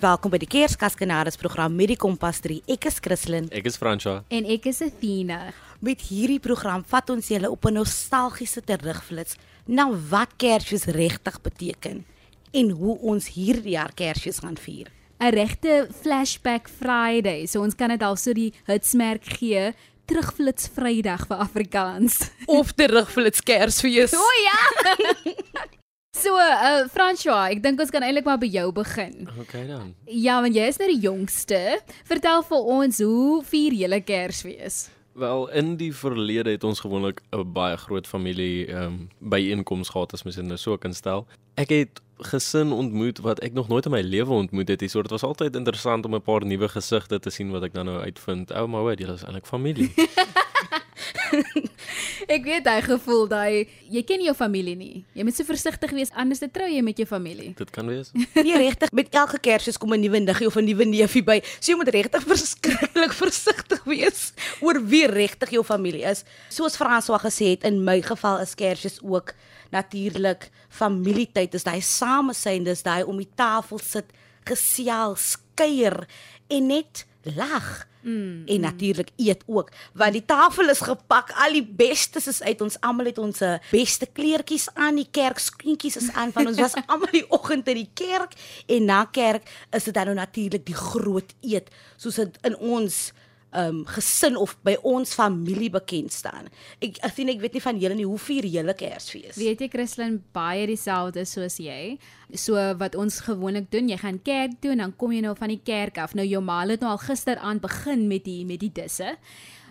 welkom 0.00 0.32
by 0.32 0.38
die 0.40 0.48
Kerskas 0.48 0.94
program 1.36 1.74
met 1.76 1.90
die 1.92 1.96
Kompas 1.96 2.40
3. 2.40 2.62
Ek 2.72 2.86
is 2.88 2.98
Christlyn 3.00 3.48
Ek 3.52 3.66
is 3.66 3.76
Franswa. 3.76 4.22
En 4.30 4.46
ek 4.48 4.66
is 4.70 4.80
Athena. 4.80 5.52
Met 5.80 6.00
hierdie 6.08 6.40
program 6.40 6.84
vat 6.88 7.10
ons 7.10 7.28
julle 7.28 7.50
op 7.50 7.64
'n 7.66 7.74
nostalgiese 7.74 8.62
terugflits 8.62 9.36
na 9.66 9.90
wat 10.10 10.36
Kersfees 10.38 10.86
regtig 10.86 11.40
beteken 11.42 12.04
en 12.52 12.70
hoe 12.70 12.98
ons 12.98 13.28
hierdie 13.28 13.76
jaar 13.76 13.92
Kersfees 13.94 14.40
gaan 14.40 14.56
vier. 14.56 14.88
'n 15.20 15.32
Regte 15.34 15.88
flashback 16.02 16.68
Friday. 16.68 17.46
So 17.46 17.62
ons 17.62 17.74
kan 17.74 17.88
dit 17.88 18.02
al 18.02 18.16
so 18.16 18.32
die 18.32 18.52
hitsmerk 18.66 19.24
gee. 19.24 19.74
Terugflits 20.06 20.68
Vrydag 20.68 21.26
vir 21.26 21.36
Afrikaans. 21.36 22.30
Of 22.46 22.72
terugflits 22.72 23.42
Kersfees. 23.42 24.14
O 24.14 24.28
ja. 24.44 25.66
So, 26.20 26.36
uh 26.36 26.84
François, 26.92 27.48
ek 27.48 27.62
dink 27.64 27.80
ons 27.80 27.90
kan 27.92 28.04
eintlik 28.04 28.26
maar 28.28 28.40
by 28.40 28.48
jou 28.52 28.66
begin. 28.76 29.24
Okay 29.40 29.62
dan. 29.64 29.94
Ja, 30.04 30.40
want 30.44 30.52
jy 30.52 30.66
is 30.68 30.76
nou 30.76 30.88
die 30.90 31.00
jongste. 31.00 31.60
Vertel 32.08 32.44
vir 32.44 32.66
ons 32.74 33.00
hoe 33.00 33.38
vier 33.48 33.76
julle 33.78 34.02
Kersfees? 34.04 34.90
Wel, 35.16 35.46
in 35.56 35.72
die 35.80 35.90
verlede 35.96 36.52
het 36.52 36.64
ons 36.64 36.84
gewoonlik 36.84 37.22
'n 37.32 37.52
baie 37.56 37.76
groot 37.76 38.06
familie 38.06 38.66
ehm 38.66 38.84
um, 38.84 39.08
byeenkoms 39.18 39.88
gehad 39.96 40.12
as 40.12 40.22
mens 40.22 40.36
dit 40.36 40.44
nou 40.44 40.58
so 40.58 40.76
kan 40.76 40.92
stel. 40.94 41.26
Ek 41.56 41.72
het 41.72 42.00
gesin 42.20 42.72
ontmoet 42.72 43.18
wat 43.24 43.40
ek 43.40 43.52
nog 43.52 43.68
nooit 43.68 43.86
in 43.86 43.92
my 43.92 44.02
lewe 44.02 44.32
ontmoet 44.32 44.68
het. 44.68 44.90
So 44.90 45.02
dit 45.02 45.10
was 45.10 45.24
altyd 45.24 45.56
interessant 45.56 46.04
om 46.04 46.14
'n 46.14 46.22
paar 46.22 46.44
nuwe 46.44 46.68
gesigte 46.68 47.18
te 47.18 47.30
sien 47.30 47.50
wat 47.50 47.62
ek 47.62 47.72
dan 47.72 47.86
nou 47.86 48.00
uitvind. 48.00 48.52
Ou 48.52 48.68
maar 48.68 48.80
hoor, 48.80 48.94
julle 48.94 49.14
is 49.14 49.24
eintlik 49.24 49.46
familie. 49.46 49.92
ek 52.34 52.44
weet 52.46 52.68
hy 52.68 52.80
gevoel 52.84 53.26
daai 53.30 53.68
jy 53.90 54.02
ken 54.06 54.22
jou 54.24 54.34
familie 54.36 54.76
nie. 54.78 55.02
Jy 55.16 55.26
moet 55.26 55.36
so 55.36 55.46
versigtig 55.48 55.92
wees 55.96 56.12
anders 56.14 56.42
te 56.42 56.48
trou 56.52 56.68
jy 56.70 56.82
met 56.84 56.98
jou 57.00 57.06
familie. 57.08 57.52
Dit 57.58 57.72
kan 57.74 57.88
wees. 57.90 58.12
Nee, 58.40 58.56
regtig, 58.56 58.92
met 58.96 59.10
elke 59.14 59.38
Kersfees 59.42 59.78
kom 59.78 59.92
'n 59.94 60.00
nuwe 60.00 60.20
niggie 60.22 60.46
of 60.46 60.56
'n 60.56 60.64
nuwe 60.64 60.84
neefie 60.84 61.22
by. 61.22 61.40
So 61.58 61.72
jy 61.72 61.78
moet 61.80 61.92
regtig 61.92 62.24
verskriklik 62.24 63.12
versigtig 63.12 63.84
wees 63.84 64.32
oor 64.60 64.80
wie 64.80 65.06
regtig 65.06 65.50
jou 65.50 65.64
familie 65.64 66.04
is. 66.04 66.24
Soos 66.48 66.76
François 66.76 67.20
gesê 67.20 67.54
het, 67.54 67.64
in 67.64 67.84
my 67.84 68.00
geval 68.02 68.40
is 68.40 68.54
Kersfees 68.54 69.00
ook 69.02 69.34
natuurlik 69.70 70.50
familietyd. 70.68 71.52
Dis 71.52 71.66
daai 71.66 71.80
samesyn, 71.80 72.64
dis 72.64 72.82
daai 72.82 73.04
om 73.04 73.16
die 73.20 73.30
tafel 73.34 73.78
sit, 73.78 74.10
gesels, 74.48 75.36
kuier 75.54 76.06
en 76.48 76.66
net 76.66 77.06
lag. 77.36 77.86
Mm, 78.02 78.42
en 78.46 78.60
natuurlik 78.60 79.10
eet 79.16 79.42
ook. 79.46 79.70
Want 79.92 80.12
die 80.12 80.24
tafel 80.24 80.68
is 80.68 80.80
gepak 80.80 81.32
al 81.36 81.52
die 81.52 81.66
bestes 81.76 82.26
is 82.26 82.42
uit. 82.42 82.60
Ons 82.60 82.80
almal 82.80 83.10
het 83.10 83.18
ons 83.18 83.42
beste 83.70 84.06
kleertjies 84.12 84.68
aan 84.74 84.94
die 84.94 85.08
kerk 85.10 85.38
skoentjies 85.38 85.96
is 85.96 86.12
aan 86.12 86.32
van 86.32 86.46
ons 86.46 86.60
was 86.60 86.76
almal 86.90 87.12
die 87.12 87.26
oggend 87.30 87.68
in 87.68 87.82
die 87.82 87.90
kerk. 87.94 88.32
En 88.66 88.84
na 88.84 89.04
kerk 89.04 89.48
is 89.70 89.84
dit 89.84 89.94
dan 89.94 90.12
nou 90.12 90.16
natuurlik 90.16 90.66
die 90.66 90.76
groot 90.76 91.34
eet. 91.40 91.68
Soos 91.96 92.18
in 92.18 92.56
ons 92.56 93.10
um 93.56 93.82
gesin 93.90 94.36
of 94.38 94.56
by 94.66 94.76
ons 94.86 95.14
familie 95.14 95.70
bekend 95.70 96.12
staan. 96.14 96.48
Ek 96.82 97.00
ek 97.02 97.14
sien 97.16 97.30
ek 97.32 97.40
weet 97.42 97.58
nie 97.58 97.64
van 97.64 97.80
julle 97.82 97.98
nie 97.98 98.08
hoe 98.08 98.18
vier 98.22 98.46
julle 98.46 98.74
Kersfees? 98.78 99.38
Weet 99.40 99.64
jy 99.64 99.70
Christlyn 99.72 100.20
baie 100.36 100.66
dieselfde 100.70 101.24
soos 101.26 101.58
jy. 101.62 101.98
So 102.38 102.58
wat 102.78 102.94
ons 102.94 103.20
gewoonlik 103.26 103.70
doen, 103.72 103.90
jy 103.90 103.98
gaan 103.98 104.20
kerk 104.22 104.60
toe 104.62 104.74
en 104.76 104.84
dan 104.84 104.96
kom 104.96 105.14
jy 105.14 105.24
nou 105.24 105.34
van 105.38 105.50
die 105.50 105.62
kerk 105.64 105.98
af. 105.98 106.14
Nou 106.14 106.26
jou 106.26 106.42
ma 106.44 106.62
het 106.68 106.84
nou 106.84 106.92
al 106.92 107.02
gisteraand 107.02 107.62
begin 107.64 108.06
met 108.08 108.24
die 108.24 108.44
met 108.46 108.62
die 108.62 108.72
disse. 108.72 109.16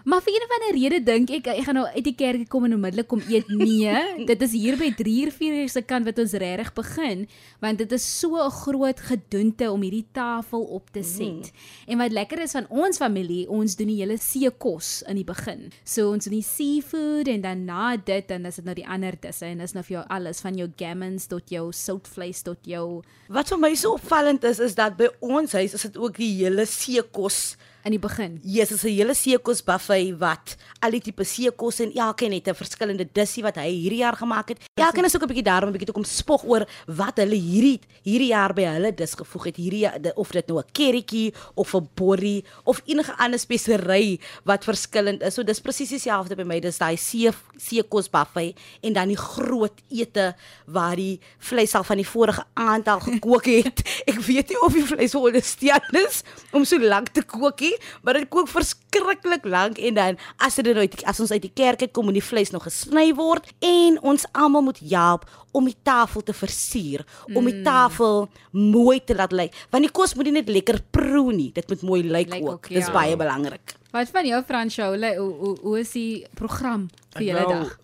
Maar 0.03 0.21
vir 0.21 0.33
een 0.33 0.45
of 0.45 0.53
ander 0.55 0.75
rede 0.79 0.99
dink 1.03 1.29
ek 1.29 1.47
ek 1.51 1.63
gaan 1.67 1.75
nou 1.79 1.85
uit 1.87 2.03
die 2.03 2.15
kerk 2.15 2.47
kom 2.49 2.65
en 2.65 2.75
onmiddellik 2.77 3.07
kom 3.11 3.21
eet. 3.27 3.49
Nee, 3.49 4.25
dit 4.31 4.41
is 4.41 4.53
hier 4.55 4.77
by 4.79 4.91
3 4.95 5.15
uur 5.25 5.31
4 5.35 5.57
uur 5.61 5.69
se 5.69 5.81
kant 5.81 6.07
wat 6.07 6.19
ons 6.19 6.35
regtig 6.39 6.71
begin, 6.77 7.25
want 7.59 7.77
dit 7.77 7.91
is 7.91 8.05
so 8.19 8.37
'n 8.39 8.51
groot 8.51 8.99
gedoente 8.99 9.71
om 9.71 9.81
hierdie 9.81 10.07
tafel 10.13 10.63
op 10.63 10.89
te 10.91 11.03
set. 11.03 11.51
Mm. 11.51 11.91
En 11.91 11.97
wat 11.97 12.11
lekker 12.11 12.41
is 12.41 12.51
van 12.51 12.67
ons 12.69 12.97
familie, 12.97 13.49
ons 13.49 13.75
doen 13.75 13.87
die 13.87 13.99
hele 13.99 14.17
seekos 14.17 15.03
in 15.07 15.15
die 15.15 15.27
begin. 15.27 15.71
So 15.83 16.11
ons 16.11 16.25
doen 16.25 16.37
die 16.39 16.43
seafood 16.43 17.27
en 17.27 17.41
dan 17.41 17.65
na 17.65 17.97
dit 17.97 18.27
dan 18.27 18.45
is 18.45 18.55
dit 18.55 18.65
nou 18.65 18.75
die 18.75 18.87
ander 18.87 19.15
disse 19.19 19.45
en 19.45 19.57
dis 19.57 19.73
nou 19.73 19.83
vir 19.83 19.97
jou 19.97 20.05
alles 20.09 20.39
van 20.41 20.55
jou 20.55 20.69
gammons 20.75 21.27
tot 21.27 21.49
jou 21.49 21.71
soutvleis 21.71 22.41
tot 22.41 22.59
jou 22.63 23.01
Wat 23.29 23.49
vir 23.51 23.59
my 23.61 23.75
so 23.75 23.93
opvallend 23.93 24.43
is 24.43 24.59
is 24.59 24.75
dat 24.75 24.95
by 24.97 25.09
ons 25.21 25.51
huis 25.53 25.73
is 25.73 25.81
dit 25.85 25.97
ook 25.97 26.17
die 26.17 26.31
hele 26.39 26.65
seekos 26.65 27.57
in 27.89 27.97
die 27.97 28.01
begin. 28.01 28.37
Jesus, 28.43 28.83
'n 28.83 28.93
hele 28.93 29.13
seekos 29.13 29.63
buffet 29.65 30.13
wat 30.19 30.55
al 30.79 30.91
die 30.91 31.01
tipe 31.01 31.23
seekos 31.23 31.79
en 31.79 31.91
elkeen 31.93 32.33
het 32.33 32.47
'n 32.47 32.53
verskillende 32.55 33.07
dissie 33.11 33.43
wat 33.43 33.55
hy 33.55 33.69
hierdie 33.69 34.03
jaar 34.05 34.15
gemaak 34.15 34.49
het. 34.49 34.59
Elkeen 34.75 35.05
is 35.05 35.15
ook 35.15 35.23
'n 35.23 35.27
bietjie 35.27 35.43
daarom 35.43 35.69
'n 35.69 35.71
bietjie 35.71 35.87
te 35.87 35.93
kom 35.93 36.03
spog 36.03 36.43
oor 36.43 36.67
wat 36.85 37.17
hulle 37.17 37.35
hierdie 37.35 37.79
hierdie 38.03 38.29
jaar 38.29 38.53
by 38.53 38.63
hulle 38.63 38.93
dis 38.93 39.13
gevoeg 39.13 39.45
het. 39.45 39.55
Hierdie 39.55 40.15
of 40.15 40.31
dit 40.31 40.47
nou 40.47 40.59
'n 40.59 40.71
kerrietjie 40.71 41.33
of 41.55 41.73
'n 41.73 41.89
borrie 41.95 42.45
of 42.63 42.81
enige 42.85 43.17
ander 43.17 43.39
spesery 43.39 44.19
wat 44.43 44.63
verskillend 44.63 45.21
is. 45.21 45.33
So 45.33 45.43
dis 45.43 45.59
presies 45.59 45.89
dieselfde 45.89 46.35
by 46.35 46.43
my. 46.43 46.59
Dis 46.59 46.77
daai 46.77 46.97
see 46.97 47.31
seekos 47.57 48.09
buffet 48.09 48.55
en 48.81 48.93
dan 48.93 49.07
die 49.07 49.17
groot 49.17 49.81
ete 49.89 50.35
waar 50.65 50.95
die 50.95 51.19
vleis 51.37 51.75
al 51.75 51.83
van 51.83 51.97
die 51.97 52.07
vorige 52.07 52.43
aand 52.53 52.87
al 52.87 52.99
gekook 52.99 53.45
het. 53.45 53.81
Ek 54.11 54.19
weet 54.19 54.49
nie 54.49 54.61
of 54.61 54.73
die 54.73 54.85
vleis 54.85 55.11
veronderstel 55.11 55.97
is 56.07 56.23
om 56.51 56.65
so 56.65 56.79
lank 56.79 57.09
te 57.13 57.23
kook 57.23 57.59
nie, 57.59 57.75
maar 58.03 58.19
dit 58.19 58.29
kook 58.29 58.47
verskriklik 58.51 59.45
lank 59.45 59.77
en 59.77 59.93
dan 59.93 60.17
as 60.37 60.55
dit 60.55 60.75
uit 60.75 61.03
as 61.03 61.19
ons 61.19 61.31
uit 61.31 61.41
die 61.41 61.53
kerk 61.53 61.81
uit 61.81 61.91
kom 61.95 62.07
en 62.07 62.17
die 62.17 62.23
vleis 62.23 62.51
nog 62.51 62.63
gesny 62.67 63.09
word 63.17 63.49
en 63.59 63.99
ons 64.01 64.25
almal 64.31 64.61
moet 64.69 64.79
help 64.89 65.25
om 65.51 65.65
die 65.65 65.77
tafel 65.83 66.21
te 66.21 66.33
versier, 66.33 67.05
om 67.33 67.45
die 67.49 67.61
tafel 67.65 68.27
mooi 68.51 68.99
te 69.03 69.15
laat 69.17 69.31
lyk. 69.33 69.55
Want 69.73 69.87
die 69.87 69.91
kos 69.91 70.13
moet 70.13 70.29
nie 70.29 70.35
net 70.37 70.49
lekker 70.51 70.77
proe 70.93 71.33
nie, 71.33 71.49
dit 71.55 71.65
moet 71.69 71.81
mooi 71.81 72.03
lyk 72.05 72.29
Lyk 72.29 72.43
ook. 72.43 72.51
ook, 72.51 72.69
Dis 72.69 72.85
ja. 72.85 72.93
baie 72.93 73.15
belangrik. 73.17 73.73
Wat 73.91 74.11
van 74.13 74.25
jou 74.29 74.43
Fransjo? 74.45 74.91
Hoe 74.93 75.15
hoe 75.17 75.55
hoe 75.61 75.79
is 75.79 75.91
die 75.97 76.25
program 76.37 76.89
vir 77.15 77.23
julle 77.31 77.45
Wel, 77.47 77.49
dag? 77.49 77.79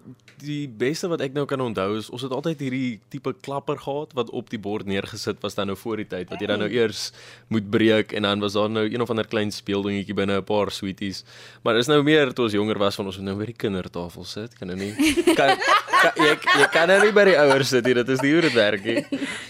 Die 0.45 0.66
beste 0.69 1.07
wat 1.09 1.22
ek 1.25 1.33
nou 1.35 1.45
kan 1.50 1.61
onthou 1.63 1.95
is 1.97 2.09
ons 2.13 2.23
het 2.25 2.33
altyd 2.35 2.59
hierdie 2.66 3.00
tipe 3.13 3.31
klapper 3.45 3.79
gehad 3.81 4.13
wat 4.17 4.29
op 4.35 4.50
die 4.51 4.59
bord 4.61 4.85
neergesit 4.89 5.41
was 5.41 5.57
dan 5.57 5.72
nou 5.72 5.78
voor 5.79 6.01
die 6.03 6.07
tyd 6.11 6.29
wat 6.29 6.41
jy 6.41 6.50
dan 6.51 6.61
nou 6.61 6.69
eers 6.69 7.07
moet 7.53 7.69
breek 7.72 8.13
en 8.17 8.28
dan 8.28 8.44
was 8.44 8.57
daar 8.57 8.69
nou 8.69 8.85
een 8.85 9.01
of 9.01 9.09
ander 9.13 9.28
klein 9.28 9.53
speeldingetjie 9.53 10.17
binne 10.17 10.38
'n 10.38 10.45
paar 10.45 10.72
sweeties. 10.72 11.23
Maar 11.63 11.79
is 11.81 11.89
nou 11.89 12.01
meer 12.03 12.34
toe 12.34 12.45
ons 12.45 12.53
jonger 12.53 12.78
was 12.78 12.95
van 12.95 13.05
ons 13.05 13.17
moet 13.17 13.25
nou 13.25 13.38
by 13.39 13.45
die 13.45 13.57
kindertafel 13.57 14.23
sit, 14.23 14.57
kan 14.59 14.67
nou 14.67 14.78
nie. 14.78 14.94
Kan, 15.39 15.57
kan 16.01 16.13
jy 16.16 16.35
jy 16.59 16.67
kan 16.72 16.88
nou 16.88 17.00
nie 17.01 17.11
by 17.11 17.25
die 17.25 17.38
ouers 17.39 17.69
sit 17.69 17.85
nie, 17.85 17.94
dit 17.94 18.09
is 18.09 18.22
nie 18.22 18.34
hoe 18.34 18.41
dit 18.41 18.53
werk 18.53 18.84
nie. 18.85 19.01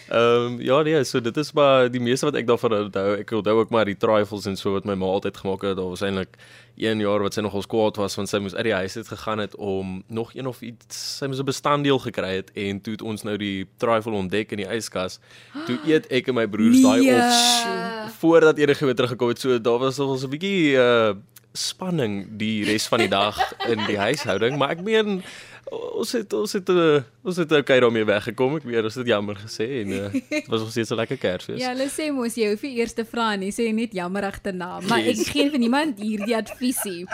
Ehm 0.09 0.45
um, 0.45 0.61
ja 0.61 0.81
nee, 0.81 1.03
so 1.03 1.19
dit 1.19 1.37
is 1.37 1.51
maar 1.53 1.89
die 1.89 1.99
meeste 1.99 2.25
wat 2.25 2.35
ek 2.35 2.47
daarvan 2.47 2.73
onthou. 2.85 3.19
Ek 3.19 3.31
onthou 3.31 3.59
ook 3.59 3.69
maar 3.69 3.85
die 3.85 3.97
trifles 3.97 4.45
en 4.45 4.55
so 4.55 4.71
wat 4.77 4.85
my 4.85 4.95
ma 4.95 5.05
altyd 5.05 5.37
gemaak 5.37 5.61
het. 5.61 5.75
Daar 5.75 5.89
was 5.89 6.01
eintlik 6.05 6.37
een 6.77 6.99
jaar 6.99 7.21
wat 7.21 7.33
sy 7.33 7.41
nogal 7.41 7.63
kwaad 7.67 7.95
was 7.95 8.15
want 8.15 8.29
sy 8.29 8.37
moes 8.37 8.55
uit 8.55 8.63
die 8.63 8.73
huis 8.73 8.95
uit 8.97 9.07
gegaan 9.07 9.37
het 9.39 9.55
om 9.55 10.03
nog 10.07 10.33
een 10.35 10.47
of 10.47 10.61
iets 10.61 11.17
sy 11.17 11.25
moes 11.25 11.39
'n 11.39 11.45
bestanddeel 11.45 11.99
gekry 11.99 12.35
het 12.35 12.51
en 12.53 12.81
toe 12.81 12.93
het 12.93 13.01
ons 13.01 13.23
nou 13.23 13.37
die 13.37 13.67
trifle 13.77 14.11
ontdek 14.11 14.51
in 14.51 14.57
die 14.57 14.67
yskas. 14.75 15.19
Toe 15.65 15.79
eet 15.85 16.07
ek 16.11 16.27
en 16.27 16.33
my 16.35 16.47
broers 16.47 16.81
daai 16.81 16.99
Nee. 17.01 17.13
op 17.15 18.11
voordat 18.19 18.57
enigiemand 18.57 18.97
teruggekom 18.97 19.27
het. 19.27 19.39
So 19.39 19.61
daar 19.61 19.79
was 19.79 19.97
nog 19.97 20.23
'n 20.23 20.29
bietjie 20.29 20.75
uh 20.75 21.13
spanning 21.57 22.27
die 22.37 22.65
res 22.65 22.87
van 22.87 22.99
die 22.99 23.07
dag 23.07 23.37
in 23.67 23.79
die 23.87 23.97
huishouding, 23.97 24.57
maar 24.57 24.69
ek 24.75 24.81
meen 24.83 25.23
ons 25.71 26.11
het 26.11 26.33
ons 26.33 26.53
het 26.53 26.69
uh, 26.69 27.01
ons 27.25 27.37
het 27.37 27.51
okay 27.51 27.79
daarmee 27.79 28.05
weggekom. 28.05 28.55
Ek 28.59 28.63
weet 28.69 28.83
ons 28.83 28.97
het 28.99 29.07
jammer 29.07 29.35
gesê 29.35 29.65
en 29.81 29.93
uh, 29.95 30.11
dit 30.29 30.47
was 30.51 30.61
nog 30.61 30.71
steeds 30.71 30.91
'n 30.91 30.95
lekker 30.95 31.17
Kersfees. 31.17 31.59
Ja, 31.61 31.73
hulle 31.73 31.89
sê 31.89 32.11
mos 32.13 32.35
jy 32.35 32.49
hoef 32.51 32.61
nie 32.61 32.77
eers 32.77 32.93
te 32.93 33.05
vra 33.05 33.35
nie, 33.35 33.51
sê 33.51 33.73
net 33.73 33.93
jammer 33.93 34.23
agterna, 34.23 34.79
maar 34.89 34.99
ek 34.99 35.15
Yes. 35.15 35.29
gee 35.29 35.49
vir 35.49 35.59
niemand 35.59 35.99
hierdie 35.99 36.35
adviesie. 36.35 37.05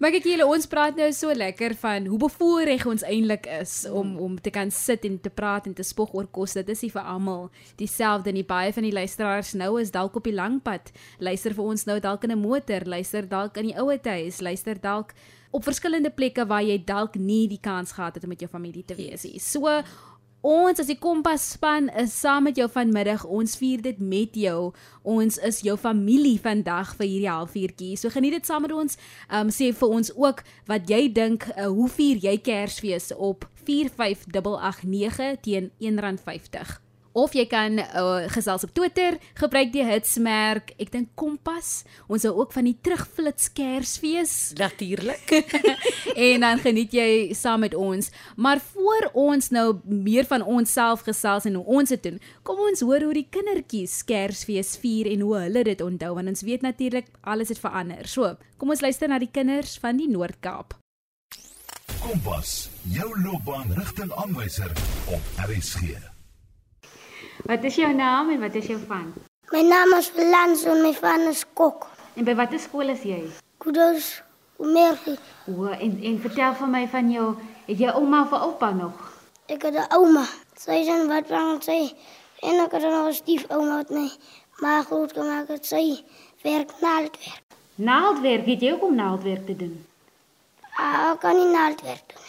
Maar 0.00 0.10
kyk 0.14 0.24
julle, 0.24 0.46
ons 0.46 0.66
praat 0.66 0.96
nou 0.96 1.12
so 1.12 1.28
lekker 1.28 1.74
van 1.76 2.06
hoe 2.06 2.18
bevoorreg 2.18 2.86
ons 2.86 3.02
eintlik 3.04 3.44
is 3.60 3.84
om 3.90 4.16
om 4.16 4.40
te 4.40 4.50
kan 4.50 4.70
sit 4.70 5.04
en 5.04 5.20
te 5.20 5.28
praat 5.28 5.66
en 5.66 5.74
te 5.74 5.82
spog 5.82 6.14
oor 6.14 6.26
kos. 6.26 6.52
Dit 6.56 6.68
is 6.68 6.80
nie 6.82 6.90
vir 6.90 7.02
almal 7.02 7.50
dieselfde 7.76 8.32
nie. 8.32 8.44
Baie 8.44 8.72
van 8.72 8.82
die 8.82 8.92
luisteraars 8.92 9.52
nou 9.52 9.78
is 9.80 9.90
dalk 9.90 10.16
op 10.16 10.24
die 10.24 10.32
lang 10.32 10.62
pad. 10.62 10.90
Luister 11.18 11.52
vir 11.54 11.64
ons 11.64 11.84
nou 11.84 12.00
dalk 12.00 12.24
in 12.24 12.32
'n 12.32 12.38
motor, 12.40 12.80
luister 12.86 13.28
dalk 13.28 13.56
in 13.58 13.66
die 13.66 13.76
ouer 13.76 13.98
huis, 14.02 14.40
luister 14.40 14.80
dalk 14.80 15.12
op 15.50 15.64
verskillende 15.66 16.10
plekke 16.10 16.46
waar 16.46 16.62
jy 16.62 16.78
dalk 16.84 17.18
nie 17.18 17.48
die 17.50 17.60
kans 17.62 17.92
gehad 17.92 18.14
het 18.14 18.24
om 18.24 18.32
met 18.32 18.40
jou 18.40 18.50
familie 18.50 18.84
te 18.86 18.94
wees 18.98 19.26
nie. 19.26 19.38
So 19.38 19.80
Ons 20.40 20.80
as 20.80 20.88
die 20.88 20.96
Kompas 20.96 21.42
span 21.52 21.90
is 22.00 22.14
saam 22.16 22.46
met 22.48 22.56
jou 22.56 22.64
vanmiddag. 22.72 23.26
Ons 23.28 23.58
vier 23.60 23.82
dit 23.84 23.98
met 24.00 24.32
jou. 24.32 24.70
Ons 25.04 25.36
is 25.44 25.60
jou 25.66 25.76
familie 25.76 26.38
vandag 26.40 26.94
vir 26.96 27.10
hierdie 27.10 27.28
halfuurtjie. 27.28 27.98
So 28.00 28.08
geniet 28.08 28.38
dit 28.38 28.48
saam 28.48 28.64
met 28.64 28.72
ons. 28.72 28.96
Um 29.28 29.52
sê 29.52 29.68
vir 29.76 29.96
ons 30.00 30.14
ook 30.16 30.40
wat 30.70 30.88
jy 30.88 31.10
dink, 31.12 31.44
uh, 31.52 31.68
hoe 31.68 31.92
vier 31.92 32.24
jy 32.24 32.38
Kersfees 32.40 33.12
op 33.12 33.44
45889 33.66 35.42
teen 35.44 35.74
R1.50. 35.76 36.80
of 37.12 37.34
jy 37.34 37.44
kan 37.50 37.80
uh, 37.80 38.26
gesels 38.30 38.64
op 38.66 38.72
Twitter, 38.76 39.16
gebruik 39.38 39.72
die 39.74 39.84
hitsmerk, 39.86 40.74
ek 40.80 40.92
dink 40.94 41.10
Kompas. 41.18 41.82
Ons 42.10 42.26
hou 42.28 42.34
ook 42.38 42.54
van 42.54 42.68
die 42.68 42.76
terugflits 42.82 43.50
Kersfees 43.56 44.34
Natuurlik. 44.58 45.32
en 46.30 46.46
dan 46.46 46.62
geniet 46.62 46.94
jy 46.94 47.08
saam 47.36 47.64
met 47.66 47.74
ons. 47.74 48.10
Maar 48.36 48.62
voor 48.72 49.10
ons 49.26 49.50
nou 49.54 49.66
meer 49.84 50.28
van 50.28 50.44
onsself 50.44 51.04
gesels 51.08 51.48
en 51.50 51.58
hoe 51.60 51.78
ons 51.80 51.94
dit 51.96 52.02
doen, 52.06 52.20
kom 52.46 52.60
ons 52.70 52.84
hoor 52.86 53.08
hoe 53.08 53.16
die 53.16 53.28
kindertjies 53.30 54.00
Kersfees 54.08 54.76
vier 54.80 55.10
en 55.14 55.26
hoe 55.26 55.36
hulle 55.46 55.64
dit 55.72 55.84
onthou 55.84 56.14
want 56.18 56.30
ons 56.30 56.46
weet 56.46 56.62
natuurlik 56.66 57.10
alles 57.22 57.50
het 57.52 57.60
verander. 57.62 58.06
So, 58.08 58.34
kom 58.58 58.72
ons 58.74 58.84
luister 58.84 59.10
na 59.10 59.18
die 59.22 59.30
kinders 59.32 59.78
van 59.82 59.98
die 60.00 60.08
Noord-Kaap. 60.10 60.76
Kompas, 62.00 62.70
jou 62.92 63.10
loopbaanrigtingaanwyser 63.20 64.72
op 65.16 65.20
RSG. 65.48 66.09
Wat 67.44 67.64
is 67.64 67.74
jou 67.74 67.92
naam 67.94 68.30
en 68.30 68.40
wat 68.40 68.54
is 68.54 68.66
jou 68.66 68.78
van? 68.86 69.12
My 69.50 69.62
naam 69.62 69.94
is 69.98 70.12
Lans 70.16 70.64
en 70.64 70.82
my 70.82 70.92
van 70.94 71.20
is 71.20 71.44
Kok. 71.52 71.86
En 72.14 72.24
by 72.24 72.34
watter 72.34 72.60
skool 72.60 72.92
is 72.92 73.02
jy? 73.02 73.22
Kudos 73.58 74.22
Merkie. 74.60 75.16
O, 75.48 75.70
en 75.72 75.96
en 76.04 76.18
vertel 76.20 76.54
vir 76.58 76.68
my 76.68 76.82
van 76.92 77.08
jou, 77.10 77.28
het 77.66 77.78
jy 77.80 77.92
ouma 77.96 78.22
of 78.26 78.34
oupa 78.36 78.70
nog? 78.76 78.98
Ek 79.48 79.62
het 79.62 79.74
'n 79.74 79.88
ouma. 79.96 80.26
Sy 80.56 80.82
is 80.82 80.88
in 80.88 81.08
wat 81.08 81.26
van 81.26 81.62
sy 81.62 81.94
en 82.42 82.60
ek 82.64 82.72
het 82.72 82.82
nog 82.82 83.08
'n 83.08 83.12
stiefouma 83.12 83.76
wat 83.76 83.90
my 83.90 84.10
maar 84.60 84.84
groot 84.84 85.12
gemaak 85.12 85.48
het. 85.48 85.66
Sy 85.66 86.04
werk 86.42 86.70
naaldwerk. 86.80 87.42
Naaldwerk, 87.74 88.44
weet 88.44 88.60
jy 88.60 88.72
ook 88.72 88.82
om 88.82 88.94
naaldwerk 88.94 89.46
te 89.46 89.56
doen? 89.56 89.86
Ah, 90.76 91.12
ek 91.12 91.20
kan 91.20 91.36
nie 91.36 91.48
naaldwerk 91.48 92.04
doen. 92.06 92.24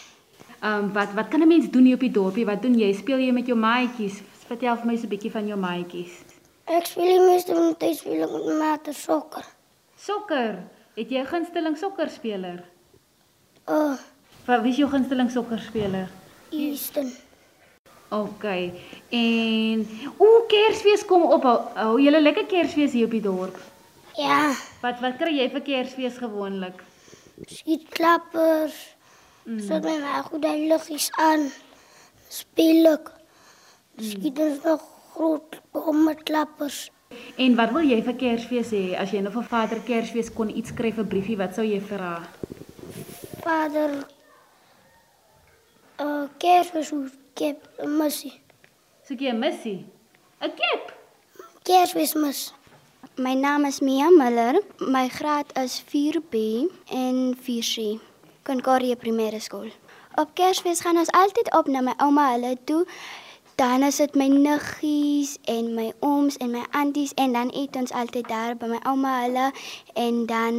Ehm 0.62 0.84
um, 0.84 0.92
wat 0.92 1.12
wat 1.14 1.28
kan 1.28 1.40
'n 1.40 1.48
mens 1.48 1.70
doen 1.70 1.84
hier 1.84 1.94
op 1.94 2.00
die 2.00 2.10
dorpie? 2.10 2.46
Wat 2.46 2.62
doen 2.62 2.78
jy? 2.78 2.92
Speel 2.92 3.18
jy 3.18 3.32
met 3.32 3.46
jou 3.46 3.58
maatjies? 3.58 4.22
Vertel 4.52 4.76
vir 4.76 4.86
my 4.90 4.96
so 5.00 5.06
'n 5.08 5.12
bietjie 5.14 5.30
van 5.32 5.46
jou 5.48 5.56
maatjies. 5.56 6.12
Ek 6.68 6.86
speel 6.86 7.08
die 7.08 7.26
meeste 7.26 7.54
die 7.56 7.74
tyd 7.80 7.96
speel 7.98 8.28
met 8.32 8.44
my 8.46 8.54
maat 8.60 8.88
sokker. 8.94 9.44
Sokker. 9.96 10.58
Het 10.96 11.08
jy 11.10 11.20
'n 11.22 11.26
gunsteling 11.26 11.76
sokkerspeler? 11.78 12.62
Oh, 13.66 13.96
Wat 14.46 14.64
is 14.66 14.76
jou 14.76 14.88
gunsteling 14.90 15.30
sokkerspeler? 15.30 16.08
Easton. 16.50 17.12
OK. 18.10 18.44
En 19.10 19.86
o, 20.18 20.44
Kersfees 20.48 21.04
kom 21.06 21.22
op. 21.22 21.42
Hou, 21.42 21.58
hou 21.74 22.00
julle 22.00 22.20
lekker 22.20 22.44
Kersfees 22.46 22.92
hier 22.92 23.04
op 23.06 23.10
die 23.10 23.20
dorp. 23.22 23.56
Ja, 24.16 24.52
Wat 24.82 25.00
wat 25.00 25.16
kry 25.16 25.30
jy 25.38 25.48
vir 25.50 25.60
Kersfees 25.62 26.18
gewoonlik? 26.18 26.82
skietklappers. 27.46 28.74
Mm. 29.46 29.60
Sit 29.60 29.82
my 29.84 29.98
maar 29.98 30.24
goed 30.24 30.42
daai 30.42 30.68
liggies 30.68 31.08
aan. 31.16 31.50
Speel 32.28 32.86
ek. 32.92 33.10
Skiet 33.98 34.38
ons 34.38 34.62
nog 34.64 34.82
groot 35.12 35.60
bommetklappers. 35.72 36.90
En 37.36 37.56
wat 37.56 37.72
wil 37.72 37.84
jy 37.84 37.98
vir 38.02 38.16
Kersfees 38.16 38.70
hê? 38.72 38.84
As 38.96 39.12
jy 39.12 39.20
nou 39.20 39.32
vir 39.34 39.44
Vader 39.50 39.80
Kersfees 39.84 40.32
kon 40.32 40.48
iets 40.48 40.72
skryf 40.72 40.98
'n 40.98 41.08
briefie, 41.08 41.36
wat 41.36 41.54
sou 41.54 41.64
jy 41.64 41.80
vra? 41.80 42.22
Vader, 43.44 44.06
uh, 46.00 46.24
Kersfees 46.38 46.90
hoe 46.90 47.10
kep 47.34 47.68
missie. 47.86 48.40
Soek 49.06 49.20
jy 49.20 49.32
'n 49.32 49.38
missie? 49.38 49.84
'n 50.40 50.50
Kep. 50.56 50.92
Kersfeesmis. 51.62 52.52
My 53.16 53.34
naam 53.34 53.64
is 53.66 53.80
Mia 53.80 54.08
Miller. 54.10 54.60
My 54.80 55.08
graad 55.08 55.46
is 55.58 55.82
4B 55.90 56.66
en 56.90 57.36
4C. 57.36 58.00
Concordia 58.42 58.96
Primêre 58.96 59.40
Skool. 59.40 59.70
Op 60.16 60.34
Kersfees 60.34 60.80
gaan 60.80 60.98
ons 60.98 61.10
altyd 61.10 61.52
op 61.54 61.66
na 61.66 61.80
my 61.80 61.94
ouma 61.98 62.32
hulle 62.32 62.56
toe. 62.64 62.86
Dan 63.62 63.82
is 63.82 63.96
dit 63.96 64.14
my 64.18 64.26
niggies 64.26 65.36
en 65.46 65.74
my 65.74 65.92
ooms 66.02 66.36
en 66.36 66.50
my 66.50 66.64
anties 66.70 67.14
en 67.14 67.32
dan 67.32 67.50
eet 67.54 67.76
ons 67.78 67.92
altyd 67.94 68.26
daar 68.26 68.56
by 68.58 68.66
my 68.72 68.78
ouma 68.90 69.12
hulle 69.20 69.44
en 69.94 70.16
dan 70.26 70.56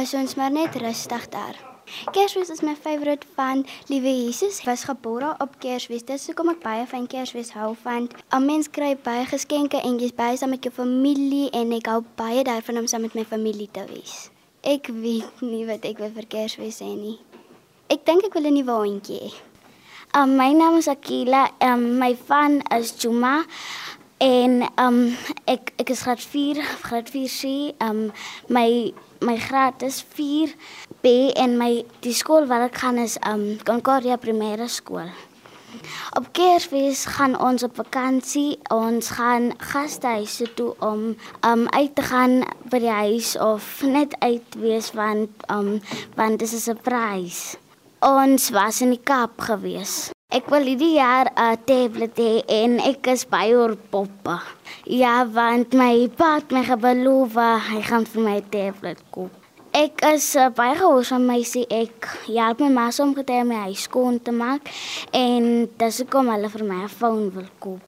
is 0.00 0.12
ons 0.14 0.34
maar 0.36 0.52
net 0.52 0.74
rustig 0.82 1.28
daar. 1.32 1.56
Kersfees 2.12 2.50
is 2.52 2.60
my 2.60 2.74
favourite 2.76 3.24
van 3.38 3.64
Liewe 3.88 4.12
Jesus 4.24 4.58
was 4.68 4.84
gebore 4.84 5.30
op 5.38 5.54
Kersfees. 5.64 6.04
Dis 6.04 6.26
hoekom 6.28 6.52
ek 6.52 6.60
baie 6.60 6.82
van 6.90 7.06
Kersfees 7.08 7.54
hou 7.56 7.70
want 7.86 8.12
'n 8.36 8.44
mens 8.44 8.68
kry 8.70 8.98
baie 9.00 9.24
geskenke 9.30 9.80
en 9.80 9.96
jy's 9.96 10.12
baie 10.12 10.36
saam 10.36 10.52
met 10.52 10.64
jou 10.64 10.74
familie 10.74 11.48
en 11.50 11.72
ek 11.72 11.88
hou 11.88 12.02
baie 12.20 12.44
daarvan 12.44 12.78
om 12.78 12.86
saam 12.86 13.08
met 13.08 13.14
my 13.14 13.24
familie 13.24 13.68
te 13.72 13.84
wees. 13.88 14.28
Ek 14.60 14.92
weet 14.92 15.40
nie 15.40 15.64
wat 15.64 15.88
ek 15.88 16.04
wil 16.04 16.12
vir 16.12 16.28
Kersfees 16.28 16.84
hê 16.84 16.92
nie. 17.00 17.18
Ek 17.88 18.04
dink 18.04 18.24
ek 18.24 18.34
wil 18.34 18.44
'n 18.44 18.54
nuwe 18.54 18.76
hondjie 18.76 19.20
hê. 19.20 19.51
Um, 20.14 20.36
my 20.36 20.52
naam 20.52 20.76
is 20.76 20.88
Akila. 20.88 21.48
Um, 21.62 21.98
my 21.98 22.14
van 22.28 22.60
is 22.70 22.92
Juma. 23.00 23.46
En 24.20 24.68
um, 24.76 25.16
ek 25.48 25.72
ek 25.80 25.88
is 25.94 26.02
graad 26.04 26.20
4, 26.20 26.60
graad 26.86 27.08
4C. 27.08 27.72
Um, 27.80 28.12
my 28.52 28.92
my 29.24 29.38
graad 29.40 29.80
is 29.80 30.02
4B 30.04 31.32
en 31.40 31.56
my 31.56 31.70
die 32.04 32.12
skool 32.12 32.44
waar 32.44 32.66
ek 32.66 32.76
gaan 32.82 33.00
is 33.00 33.16
um 33.24 33.56
Concordia 33.64 34.20
Primêre 34.20 34.68
Skool. 34.68 35.08
Op 36.20 36.28
Kersfees 36.36 37.06
gaan 37.16 37.38
ons 37.40 37.64
op 37.64 37.80
vakansie. 37.80 38.60
Ons 38.68 39.14
gaan 39.16 39.54
gastehuise 39.64 40.52
toe 40.60 40.74
om 40.84 41.14
um 41.40 41.66
uit 41.72 41.96
te 41.96 42.04
gaan 42.12 42.42
by 42.68 42.84
die 42.84 42.96
huis 43.00 43.32
of 43.40 43.80
net 43.80 44.12
uit 44.20 44.60
wees 44.60 44.92
want 44.92 45.48
um 45.48 45.78
want 46.20 46.36
dit 46.36 46.48
is 46.52 46.58
'n 46.60 46.66
surprise. 46.68 47.56
Ons 48.02 48.48
was 48.50 48.80
in 48.82 48.90
die 48.90 48.98
Kaap 48.98 49.38
gewees. 49.46 50.10
Ek 50.34 50.48
wil 50.50 50.64
hierdie 50.66 50.96
jaar 50.96 51.28
'n 51.38 51.60
tablet 51.62 52.16
hê 52.18 52.42
en 52.50 52.80
ek 52.80 53.06
is 53.06 53.22
baie 53.24 53.54
oor 53.54 53.76
poppe. 53.76 54.40
Ja, 54.90 55.22
want 55.24 55.72
my 55.72 56.10
pa 56.10 56.34
het 56.40 56.50
my 56.50 56.64
gebeloof 56.66 57.36
hy 57.38 57.80
gaan 57.86 58.04
vir 58.04 58.22
my 58.22 58.36
'n 58.40 58.48
tablet 58.50 58.98
koop. 59.12 59.30
Ek 59.70 60.02
is 60.02 60.34
uh, 60.34 60.48
baie 60.50 60.74
gehoorsaam 60.74 61.26
meisie. 61.26 61.64
Ek 61.70 62.08
help 62.26 62.58
my 62.58 62.70
ma 62.70 62.90
soms 62.90 63.16
om 63.16 63.48
my 63.48 63.70
huis 63.70 63.82
skoon 63.86 64.18
te 64.18 64.32
maak 64.32 64.62
en 65.12 65.70
dis 65.78 65.98
hoekom 65.98 66.26
hulle 66.26 66.48
vir 66.48 66.64
my 66.64 66.82
'n 66.82 66.88
foon 66.88 67.30
wil 67.30 67.48
koop. 67.60 67.80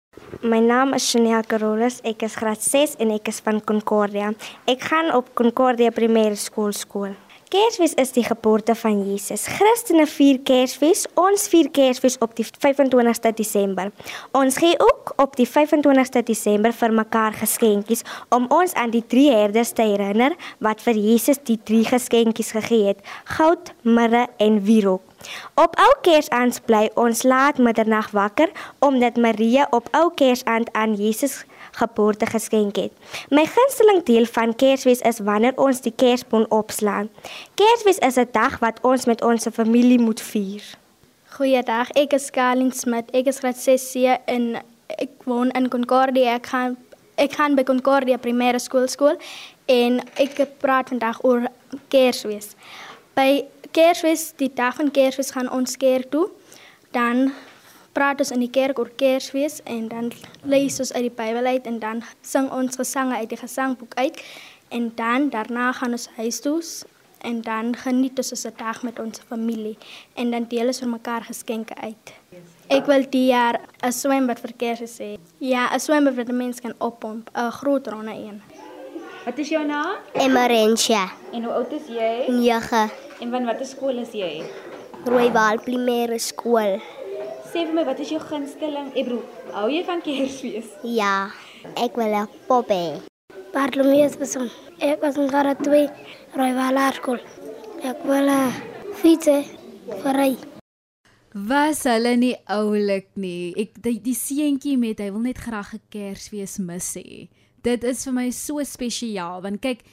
My 0.42 0.60
naam 0.60 0.94
is 0.94 1.10
Chanel 1.10 1.42
Carolus. 1.42 2.00
Ek 2.04 2.22
is 2.22 2.36
graad 2.36 2.62
6 2.62 2.94
en 3.00 3.10
ek 3.10 3.28
is 3.28 3.40
van 3.40 3.60
Concordia. 3.60 4.32
Ek 4.64 4.80
gaan 4.80 5.12
op 5.12 5.34
Concordia 5.34 5.90
Primêre 5.90 6.36
Skool 6.36 6.72
skool. 6.72 7.16
Kersfees 7.54 7.92
is 7.94 8.10
die 8.10 8.24
geboorte 8.24 8.74
van 8.74 8.96
Jesus. 9.06 9.44
Christene 9.46 10.08
vier 10.10 10.40
Kersfees. 10.42 11.04
Ons 11.14 11.44
vier 11.52 11.68
Kersfees 11.70 12.16
op 12.18 12.32
die 12.34 12.42
25ste 12.42 13.30
Desember. 13.38 13.92
Ons 14.34 14.58
gee 14.58 14.74
ook 14.82 15.12
op 15.22 15.36
die 15.38 15.46
25ste 15.46 16.24
Desember 16.26 16.74
vir 16.74 16.96
mekaar 16.98 17.38
geskenkies 17.38 18.02
om 18.34 18.50
ons 18.50 18.74
aan 18.74 18.90
die 18.90 19.04
drie 19.06 19.28
herders 19.30 19.70
te 19.70 19.86
herinner 19.86 20.34
wat 20.58 20.82
vir 20.82 20.98
Jesus 20.98 21.38
die 21.46 21.60
drie 21.62 21.84
geskenkies 21.86 22.50
gegee 22.58 22.90
het: 22.90 23.06
goud, 23.38 23.70
mirre 23.86 24.26
en 24.42 24.58
wierook. 24.66 25.06
Op 25.54 25.78
ou 25.78 25.92
Kersaand 26.02 26.58
bly 26.66 26.88
ons 26.98 27.22
laat 27.22 27.62
middernag 27.62 28.10
wakker 28.18 28.50
omdat 28.82 29.14
Maria 29.14 29.70
op 29.70 29.86
ou 29.94 30.08
Kersaand 30.18 30.74
aan 30.74 30.98
Jesus 30.98 31.44
geboorte 31.78 32.26
geskenk 32.26 32.76
het. 32.76 32.92
My 33.30 33.44
gunsteling 33.46 34.02
deel 34.06 34.26
van 34.26 34.54
Kersfees 34.56 35.00
is 35.00 35.18
wanneer 35.18 35.56
ons 35.56 35.80
die 35.84 35.92
Kersboom 35.96 36.46
opslaan. 36.48 37.10
Kersfees 37.58 37.98
is 37.98 38.16
'n 38.16 38.28
dag 38.32 38.58
wat 38.58 38.78
ons 38.82 39.04
met 39.04 39.22
ons 39.22 39.46
familie 39.52 39.98
moet 39.98 40.20
vier. 40.20 40.62
Goeiedag, 41.34 41.90
ek 41.90 42.12
is 42.12 42.30
Karlin 42.30 42.72
Smit. 42.72 43.10
Ek 43.10 43.26
is 43.26 43.38
graad 43.38 43.56
6C 43.56 44.18
en 44.24 44.62
ek 44.86 45.10
woon 45.24 45.50
in 45.50 45.68
Concordia. 45.68 46.34
Ek 46.34 46.46
gaan 46.46 46.76
ek 47.16 47.32
gaan 47.32 47.54
by 47.54 47.62
Concordia 47.62 48.18
Primêre 48.18 48.60
Skool 48.60 48.88
skool 48.88 49.16
en 49.66 50.00
ek 50.14 50.38
praat 50.58 50.88
vandag 50.88 51.18
oor 51.24 51.46
Kersfees. 51.88 52.54
By 53.14 53.44
Kersfees, 53.74 54.32
die 54.36 54.50
dag 54.54 54.76
van 54.78 54.90
Kersfees 54.90 55.32
gaan 55.34 55.50
ons 55.50 55.76
kerk 55.76 56.10
toe. 56.10 56.28
Dan 56.94 57.32
praat 57.94 58.18
ons 58.22 58.32
in 58.34 58.42
die 58.42 58.50
kerk 58.50 58.78
oor 58.82 58.90
Kersfees 58.98 59.60
en 59.70 59.86
dan 59.88 60.10
lees 60.42 60.80
ons 60.82 60.92
uit 60.96 61.06
die 61.06 61.14
Bybel 61.14 61.46
uit 61.46 61.68
en 61.70 61.78
dan 61.82 62.02
sing 62.26 62.50
ons 62.52 62.76
gesange 62.80 63.20
uit 63.20 63.30
die 63.30 63.38
gesangboek 63.38 63.94
uit 63.94 64.18
en 64.74 64.90
dan 64.98 65.30
daarna 65.30 65.70
gaan 65.78 65.94
ons 65.94 66.08
huis 66.16 66.40
toe 66.42 66.58
en 67.24 67.40
dan 67.46 67.72
geniet 67.76 68.18
ons 68.18 68.46
'n 68.46 68.52
dag 68.58 68.82
met 68.82 68.98
ons 68.98 69.20
familie 69.28 69.78
en 70.14 70.30
dan 70.30 70.44
deel 70.48 70.66
ons 70.66 70.80
vir 70.80 70.88
mekaar 70.88 71.22
geskenke 71.22 71.74
uit. 71.74 72.12
Ek 72.68 72.86
wil 72.86 73.06
die 73.10 73.26
jaar 73.26 73.60
'n 73.82 73.92
swembad 73.92 74.40
vir 74.40 74.52
Kersfees 74.56 74.98
hê. 74.98 75.18
Ja, 75.38 75.70
'n 75.74 75.80
swembad 75.80 76.14
wat 76.14 76.32
mense 76.32 76.60
kan 76.60 76.74
oppomp, 76.78 77.30
'n 77.34 77.50
groot 77.50 77.86
ronde 77.86 78.12
een. 78.12 78.42
Wat 79.24 79.38
is 79.38 79.48
jou 79.48 79.64
naam? 79.66 79.96
Emerentia, 80.12 81.08
En 81.32 81.44
hoe 81.44 81.52
oud 81.52 81.72
is 81.72 81.86
jy? 81.88 82.24
9, 82.28 82.90
En 83.20 83.30
van 83.30 83.44
watter 83.44 83.66
skool 83.66 83.98
is 83.98 84.12
jy? 84.12 84.42
Rooiwal 85.04 85.58
Primêre 85.64 86.18
Skool. 86.18 86.80
Sê 87.54 87.62
vir 87.68 87.76
my, 87.76 87.84
wat 87.86 88.00
is 88.02 88.08
jou 88.10 88.18
gunsteling? 88.18 88.88
Ek 88.98 89.04
bedoel, 89.06 89.20
hou 89.54 89.68
jy 89.70 89.84
van 89.86 90.00
Kersfees? 90.02 90.72
Ja, 90.90 91.30
ek 91.78 91.94
wil 91.94 92.10
'n 92.10 92.26
pop 92.48 92.66
hê. 92.66 92.98
Bartolomeus 93.54 94.16
beson. 94.18 94.50
Ek 94.82 94.98
was 95.00 95.14
in 95.14 95.28
graad 95.30 95.62
2 95.62 95.86
Rooiwal 96.34 96.74
Laerskool. 96.74 97.20
Ek 97.78 98.02
wil 98.02 98.26
'n 98.26 98.50
fiets 98.98 99.30
vir 100.02 100.14
ry. 100.18 100.34
Was 101.32 101.84
hulle 101.84 102.16
nie 102.16 102.34
oulik 102.50 103.14
nie. 103.14 103.54
Ek 103.56 103.70
die, 103.80 104.00
die 104.02 104.18
seentjie 104.18 104.76
met 104.76 104.98
hy 104.98 105.12
wil 105.12 105.22
net 105.22 105.38
graag 105.38 105.74
'n 105.74 105.82
Kersfees 105.94 106.58
mis 106.58 106.94
hê. 106.96 107.28
Dit 107.62 107.84
is 107.84 108.04
vir 108.04 108.14
my 108.14 108.30
so 108.30 108.58
spesiaal 108.64 109.42
want 109.42 109.62
kyk 109.62 109.86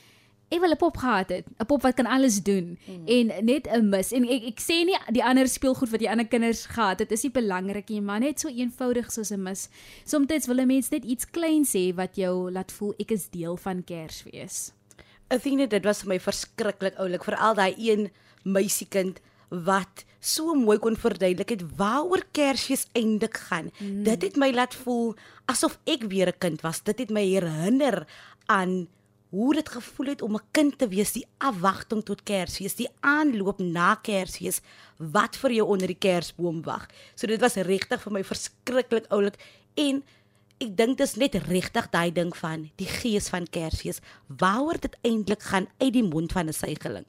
Ek 0.51 0.59
wil 0.59 0.73
'n 0.75 0.77
pop 0.77 0.97
gehad 0.97 1.29
het, 1.29 1.45
'n 1.47 1.65
pop 1.65 1.81
wat 1.81 1.95
kan 1.95 2.05
alles 2.05 2.43
doen 2.43 2.77
mm. 2.85 3.07
en 3.07 3.45
net 3.45 3.67
'n 3.67 3.89
mis. 3.89 4.11
En 4.11 4.27
ek 4.27 4.43
ek 4.51 4.59
sê 4.59 4.83
nie 4.83 4.97
die 5.09 5.23
ander 5.23 5.47
speelgoed 5.47 5.89
wat 5.89 5.99
die 5.99 6.09
ander 6.11 6.27
kinders 6.27 6.65
gehad 6.65 6.99
het, 6.99 7.11
is 7.11 7.23
nie 7.23 7.31
belangrik 7.31 7.89
nie, 7.89 8.01
maar 8.01 8.19
net 8.19 8.39
so 8.39 8.49
eenvoudig 8.49 9.11
soos 9.11 9.31
'n 9.31 9.43
mis. 9.43 9.69
Soms 10.03 10.45
wil 10.47 10.59
'n 10.59 10.67
mens 10.67 10.89
net 10.89 11.05
iets 11.05 11.25
kleins 11.25 11.73
hê 11.73 11.95
wat 11.95 12.15
jou 12.15 12.51
laat 12.51 12.71
voel 12.71 12.93
ek 12.99 13.11
is 13.11 13.29
deel 13.29 13.57
van 13.57 13.83
Kersfees. 13.83 14.73
Athena, 15.29 15.65
dit 15.65 15.83
was 15.85 16.01
vir 16.01 16.09
my 16.09 16.19
verskriklik 16.19 16.97
oulik, 16.99 17.23
veral 17.23 17.55
daai 17.55 17.75
een 17.77 18.11
meisiekind 18.43 19.21
wat 19.49 20.05
so 20.19 20.53
mooi 20.55 20.77
kon 20.79 20.95
verduidelik 20.95 21.49
het 21.49 21.63
waaroor 21.77 22.23
Kersfees 22.31 22.87
eintlik 22.93 23.37
gaan. 23.37 23.71
Mm. 23.79 24.03
Dit 24.03 24.21
het 24.21 24.35
my 24.35 24.51
laat 24.51 24.75
voel 24.75 25.15
asof 25.45 25.79
ek 25.85 26.03
weer 26.11 26.27
'n 26.27 26.39
kind 26.39 26.61
was. 26.61 26.83
Dit 26.83 26.99
het 26.99 27.09
my 27.09 27.23
herinner 27.23 28.07
aan 28.45 28.87
hoe 29.31 29.53
dit 29.55 29.69
gevoel 29.69 30.07
het 30.11 30.21
om 30.21 30.35
'n 30.35 30.47
kind 30.51 30.77
te 30.77 30.87
wees, 30.87 31.11
die 31.11 31.25
afwagting 31.37 32.03
tot 32.03 32.23
Kersfees, 32.23 32.75
die 32.75 32.89
aanloop 32.99 33.59
na 33.59 33.95
Kersfees 33.95 34.61
wat 34.97 35.35
vir 35.35 35.51
jou 35.51 35.67
onder 35.67 35.87
die 35.87 35.99
Kersboom 35.99 36.61
wag. 36.63 36.87
So 37.15 37.27
dit 37.27 37.39
was 37.39 37.55
regtig 37.55 38.01
vir 38.01 38.11
my 38.11 38.23
verskriklik 38.23 39.05
oulik 39.09 39.37
en 39.75 40.03
ek 40.59 40.75
dink 40.77 40.97
dit 40.97 41.07
is 41.07 41.15
net 41.15 41.35
regtig 41.35 41.89
daai 41.89 42.11
ding 42.11 42.35
van 42.37 42.69
die 42.75 42.87
gees 42.87 43.29
van 43.29 43.47
Kersfees. 43.47 44.01
Waaroor 44.27 44.79
dit 44.79 44.97
eintlik 45.01 45.41
gaan 45.41 45.67
uit 45.79 45.93
die 45.93 46.03
mond 46.03 46.31
van 46.31 46.47
'n 46.47 46.53
suigeling. 46.53 47.05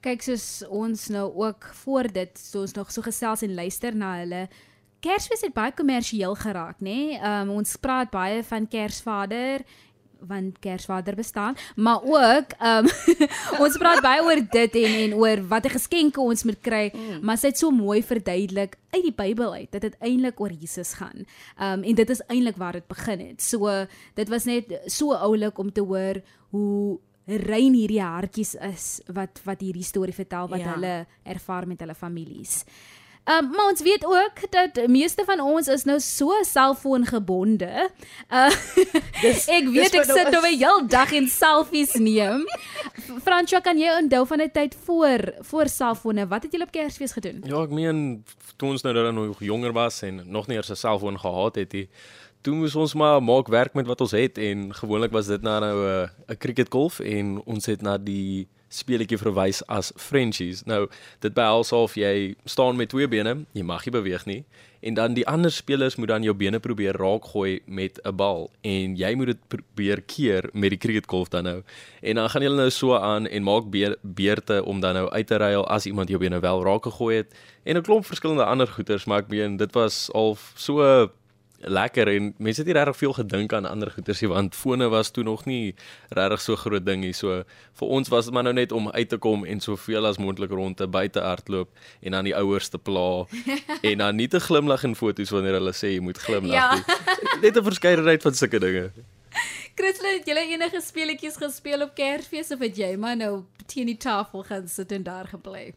Kyk 0.00 0.22
soos 0.22 0.64
ons 0.68 1.08
nou 1.08 1.34
ook 1.34 1.64
voor 1.84 2.12
dit, 2.12 2.38
so 2.38 2.60
ons 2.60 2.72
nog 2.72 2.92
so 2.92 3.02
gesels 3.02 3.42
en 3.42 3.54
luister 3.54 3.94
na 3.94 4.18
hulle 4.18 4.48
Kersfees 5.00 5.40
het 5.40 5.54
baie 5.56 5.72
kommersieel 5.72 6.34
geraak, 6.34 6.80
nê? 6.80 7.16
Nee? 7.16 7.20
Um, 7.24 7.50
ons 7.50 7.76
praat 7.76 8.10
baie 8.10 8.42
van 8.44 8.68
Kersvader 8.68 9.64
want 10.28 10.58
Kersvader 10.58 11.16
bestaan, 11.16 11.56
maar 11.76 12.00
ook 12.02 12.54
um, 12.60 12.88
ons 13.64 13.78
praat 13.80 14.02
baie 14.04 14.22
oor 14.24 14.42
dit 14.52 14.78
en 14.82 14.96
en 15.04 15.14
oor 15.20 15.42
watter 15.48 15.74
geskenke 15.76 16.20
ons 16.20 16.44
moet 16.44 16.60
kry, 16.60 16.84
mm. 16.92 17.20
maar 17.26 17.40
sy 17.40 17.52
het 17.52 17.60
so 17.60 17.70
mooi 17.74 18.02
verduidelik 18.02 18.76
uit 18.90 19.04
die 19.06 19.14
Bybel 19.14 19.54
uit 19.54 19.70
dat 19.72 19.86
dit 19.86 19.96
eintlik 20.00 20.40
oor 20.40 20.52
Jesus 20.52 20.94
gaan. 20.98 21.26
Um 21.56 21.84
en 21.86 21.94
dit 21.94 22.10
is 22.10 22.22
eintlik 22.28 22.58
waar 22.60 22.78
dit 22.78 22.86
begin 22.88 23.22
het. 23.30 23.42
So 23.42 23.70
dit 24.18 24.28
was 24.28 24.48
net 24.48 24.72
so 24.90 25.14
oulik 25.14 25.58
om 25.58 25.72
te 25.72 25.84
hoor 25.84 26.20
hoe 26.50 26.98
rein 27.30 27.76
hierdie 27.76 28.02
hartjies 28.02 28.56
is 28.66 28.86
wat 29.14 29.40
wat 29.44 29.60
hierdie 29.62 29.86
storie 29.86 30.14
vertel 30.14 30.48
wat 30.50 30.64
ja. 30.64 30.74
hulle 30.74 30.94
ervaar 31.22 31.68
met 31.68 31.80
hulle 31.80 31.94
families. 31.94 32.64
Um, 33.30 33.50
maar 33.50 33.68
ons 33.70 33.82
weet 33.82 34.04
ook 34.06 34.50
dat 34.50 34.88
meeste 34.88 35.22
van 35.24 35.40
ons 35.40 35.68
is 35.68 35.84
nou 35.84 36.00
so 36.00 36.34
selfoongebonde. 36.42 37.90
Uh, 38.30 38.50
dis, 39.24 39.44
ek 39.46 39.68
weet 39.70 39.94
ek 40.00 40.08
sit 40.08 40.30
nou 40.34 40.42
'n 40.42 40.56
hele 40.56 40.86
dag 40.90 41.12
in 41.14 41.28
selfies 41.30 41.94
neem. 41.94 42.42
Fransjo, 43.26 43.60
kan 43.62 43.78
jy 43.78 43.92
onthou 44.02 44.26
van 44.26 44.42
'n 44.42 44.50
tyd 44.50 44.74
voor 44.84 45.34
voor 45.46 45.68
selfone? 45.68 46.26
Wat 46.26 46.42
het 46.42 46.52
julle 46.52 46.66
op 46.66 46.72
Kersfees 46.72 47.12
gedoen? 47.12 47.44
Ja, 47.46 47.62
ek 47.62 47.70
meen 47.70 48.24
toe 48.56 48.68
ons 48.68 48.82
nou 48.82 48.94
dan 48.94 49.14
nog 49.14 49.38
jonger 49.38 49.72
was 49.72 50.02
en 50.02 50.22
nog 50.26 50.46
nie 50.46 50.56
eers 50.56 50.70
'n 50.70 50.76
selfoon 50.76 51.18
gehad 51.18 51.54
het 51.54 51.72
nie. 51.72 51.88
Toe 52.40 52.54
moes 52.54 52.74
ons 52.74 52.94
maar 52.94 53.22
maak 53.22 53.48
werk 53.48 53.74
met 53.74 53.86
wat 53.86 54.00
ons 54.00 54.10
het 54.10 54.38
en 54.38 54.74
gewoonlik 54.74 55.12
was 55.12 55.26
dit 55.26 55.42
nou 55.42 55.62
'n 55.62 56.10
'n 56.28 56.38
cricketgolf 56.38 56.98
en 57.00 57.42
ons 57.44 57.66
het 57.66 57.82
na 57.82 57.98
die 57.98 58.48
speletjie 58.70 59.18
verwys 59.18 59.60
as 59.68 59.92
Frenchies. 59.96 60.64
Nou, 60.64 60.86
dit 61.20 61.34
behels 61.34 61.72
of 61.76 61.96
jy 61.98 62.34
staan 62.44 62.78
met 62.80 62.88
twee 62.94 63.08
bene, 63.10 63.44
jy 63.52 63.66
mag 63.66 63.84
nie 63.84 63.94
beweeg 63.98 64.26
nie 64.30 64.44
en 64.80 64.94
dan 64.94 65.14
die 65.14 65.26
ander 65.28 65.52
spelers 65.52 65.96
moet 65.96 66.08
dan 66.08 66.22
jou 66.24 66.34
bene 66.36 66.60
probeer 66.60 66.96
raak 66.96 67.24
gooi 67.32 67.60
met 67.66 68.00
'n 68.04 68.16
bal 68.16 68.50
en 68.60 68.96
jy 68.96 69.14
moet 69.14 69.26
dit 69.26 69.48
probeer 69.48 70.02
keer 70.02 70.48
met 70.52 70.70
die 70.70 70.78
cricketkolf 70.78 71.28
dan 71.28 71.44
nou. 71.44 71.62
En 72.00 72.14
dan 72.14 72.30
gaan 72.30 72.42
julle 72.42 72.56
nou 72.56 72.70
so 72.70 72.96
aan 72.96 73.26
en 73.26 73.42
maak 73.42 73.64
beurte 74.02 74.64
om 74.64 74.80
dan 74.80 74.94
nou 74.94 75.10
uit 75.10 75.26
te 75.26 75.36
ruil 75.36 75.68
as 75.68 75.86
iemand 75.86 76.08
jou 76.08 76.20
bene 76.20 76.40
wel 76.40 76.64
raak 76.64 76.82
gegooi 76.82 77.16
het 77.16 77.34
en 77.64 77.76
'n 77.76 77.82
klomp 77.82 78.06
verskillende 78.06 78.44
ander 78.44 78.66
goeters, 78.66 79.04
maar 79.04 79.18
ek 79.18 79.28
meen 79.28 79.56
dit 79.56 79.72
was 79.74 80.12
al 80.12 80.36
so 80.54 81.10
lekker 81.60 82.08
en 82.08 82.34
mense 82.38 82.62
het 82.62 82.68
nie 82.70 82.76
regtig 82.76 82.96
veel 82.96 83.12
gedink 83.12 83.52
aan 83.52 83.68
ander 83.68 83.90
goeders 83.90 84.20
nie 84.22 84.30
want 84.30 84.54
fone 84.56 84.88
was 84.88 85.10
toe 85.10 85.24
nog 85.24 85.44
nie 85.44 85.74
regtig 86.08 86.40
so 86.40 86.56
groot 86.56 86.86
ding 86.86 87.04
nie. 87.04 87.12
So 87.12 87.42
vir 87.80 87.94
ons 87.98 88.08
was 88.08 88.28
dit 88.28 88.34
maar 88.34 88.46
nou 88.48 88.54
net 88.56 88.72
om 88.72 88.90
uit 88.90 89.08
te 89.08 89.18
kom 89.18 89.44
en 89.44 89.60
soveel 89.60 90.06
as 90.06 90.18
moontlik 90.18 90.50
rond 90.50 90.76
te 90.76 90.88
buite 90.88 91.20
hardloop 91.20 91.70
en 92.00 92.16
dan 92.16 92.24
die 92.24 92.36
ouers 92.36 92.68
te 92.68 92.78
pla 92.78 93.26
en 93.90 94.04
dan 94.04 94.16
nie 94.16 94.28
te 94.28 94.40
glimlag 94.40 94.84
in 94.88 94.96
foto's 94.96 95.32
wanneer 95.34 95.60
hulle 95.60 95.76
sê 95.76 95.94
jy 95.94 96.04
moet 96.04 96.18
glimlag 96.18 96.56
ja. 96.56 96.74
nie. 96.74 97.40
Net 97.42 97.56
'n 97.56 97.64
verskeidenheid 97.64 98.22
van 98.22 98.34
sulke 98.34 98.58
dinge. 98.58 98.90
Christel, 99.80 100.10
het 100.12 100.26
jy 100.28 100.42
enige 100.52 100.80
speletjies 100.84 101.38
gespeel 101.40 101.86
op 101.86 101.94
Kersfees 101.96 102.50
of 102.52 102.60
het 102.60 102.76
jy 102.76 102.90
maar 103.00 103.14
nou 103.16 103.46
teen 103.70 103.88
die 103.88 103.96
tafel 103.96 104.42
gaan 104.44 104.66
sit 104.68 104.90
en 104.92 105.06
daar 105.06 105.30
gebly? 105.30 105.70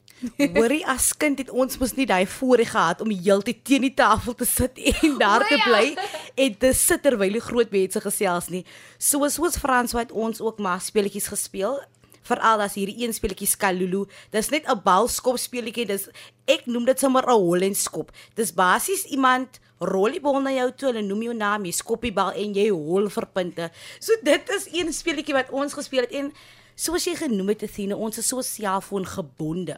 Hoorie 0.57 0.81
as 0.91 1.13
kind 1.15 1.39
het 1.39 1.51
ons 1.53 1.77
mos 1.79 1.93
nie 1.95 2.07
daai 2.10 2.25
voorreg 2.27 2.74
gehad 2.74 3.03
om 3.05 3.13
heeltyd 3.13 3.62
teen 3.63 3.86
die 3.88 3.93
tafel 3.95 4.36
te 4.36 4.48
sit 4.50 4.81
en 4.91 5.15
daar 5.22 5.48
te 5.48 5.55
ja. 5.55 5.69
bly 5.69 5.93
en 6.36 6.57
te 6.60 6.74
sit 6.75 7.03
terwyl 7.05 7.38
die 7.39 7.45
groot 7.45 7.72
mense 7.72 8.03
gesels 8.03 8.51
nie. 8.51 8.65
Soos 9.00 9.39
soos 9.39 9.60
Frans 9.62 9.95
wat 9.95 10.12
ons 10.12 10.43
ook 10.43 10.60
maar 10.60 10.83
speletjies 10.83 11.31
gespeel 11.31 11.79
veral 12.27 12.63
as 12.65 12.77
hierdie 12.79 13.03
een 13.03 13.13
speletjie 13.15 13.47
Skalulu. 13.47 14.05
Dis 14.31 14.49
net 14.49 14.67
'n 14.67 14.81
balskop 14.83 15.37
speletjie. 15.37 15.85
Dis 15.85 16.09
ek 16.47 16.65
noem 16.65 16.85
dit 16.85 16.99
sommer 16.99 17.23
'n 17.23 17.39
Holland 17.39 17.77
skop. 17.77 18.11
Dis 18.35 18.51
basies 18.51 19.05
iemand 19.05 19.59
rol 19.79 20.11
die 20.11 20.21
bal 20.21 20.41
na 20.41 20.51
jou 20.51 20.71
toe, 20.71 20.91
hulle 20.91 21.01
noem 21.05 21.21
jou 21.21 21.33
naam, 21.33 21.65
jy 21.65 21.71
skop 21.71 22.01
die 22.01 22.13
bal 22.13 22.31
en 22.31 22.53
jy 22.53 22.69
hol 22.69 23.09
vir 23.09 23.25
punte. 23.33 23.71
So 23.99 24.13
dit 24.23 24.49
is 24.49 24.67
een 24.71 24.93
speletjie 24.93 25.33
wat 25.33 25.51
ons 25.51 25.73
gespeel 25.73 26.01
het 26.07 26.11
en 26.11 26.31
soos 26.75 27.05
jy 27.05 27.15
genoem 27.15 27.53
het 27.53 27.63
Athena, 27.63 27.95
ons 27.95 28.17
is 28.17 28.27
so 28.27 28.41
selfoon 28.41 29.05
gebonde. 29.05 29.77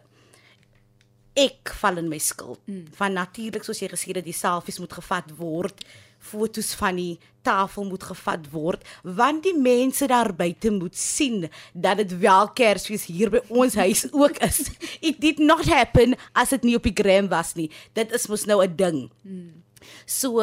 Ek 1.36 1.74
val 1.82 1.98
in 1.98 2.10
my 2.10 2.18
skuld. 2.18 2.62
Mm. 2.66 2.86
Van 2.96 3.14
natuurlik 3.14 3.64
soos 3.64 3.80
jy 3.80 3.90
gesê 3.92 4.14
het, 4.16 4.24
die 4.24 4.34
selfies 4.34 4.80
moet 4.80 4.94
gevat 4.94 5.34
word 5.38 5.84
fotos 6.26 6.74
van 6.80 7.00
die 7.00 7.16
tafel 7.46 7.86
moet 7.86 8.04
gevat 8.04 8.48
word 8.54 8.86
want 9.04 9.46
die 9.46 9.56
mense 9.58 10.08
daar 10.10 10.32
buite 10.34 10.72
moet 10.74 10.98
sien 10.98 11.46
dat 11.74 12.02
dit 12.02 12.18
wel 12.24 12.50
Kersfees 12.58 13.08
hier 13.10 13.32
by 13.34 13.42
ons 13.50 13.76
huis 13.78 14.06
ook 14.12 14.40
is. 14.46 14.66
It 15.10 15.22
did 15.22 15.40
not 15.40 15.66
happen 15.70 16.18
as 16.34 16.56
dit 16.56 16.66
nie 16.66 16.78
op 16.80 16.88
die 16.88 16.96
gram 16.96 17.30
was 17.30 17.54
nie. 17.56 17.70
Dit 17.94 18.14
is 18.16 18.28
mos 18.32 18.46
nou 18.50 18.64
'n 18.64 18.76
ding. 18.76 19.10
Hmm. 19.22 19.64
So 20.06 20.42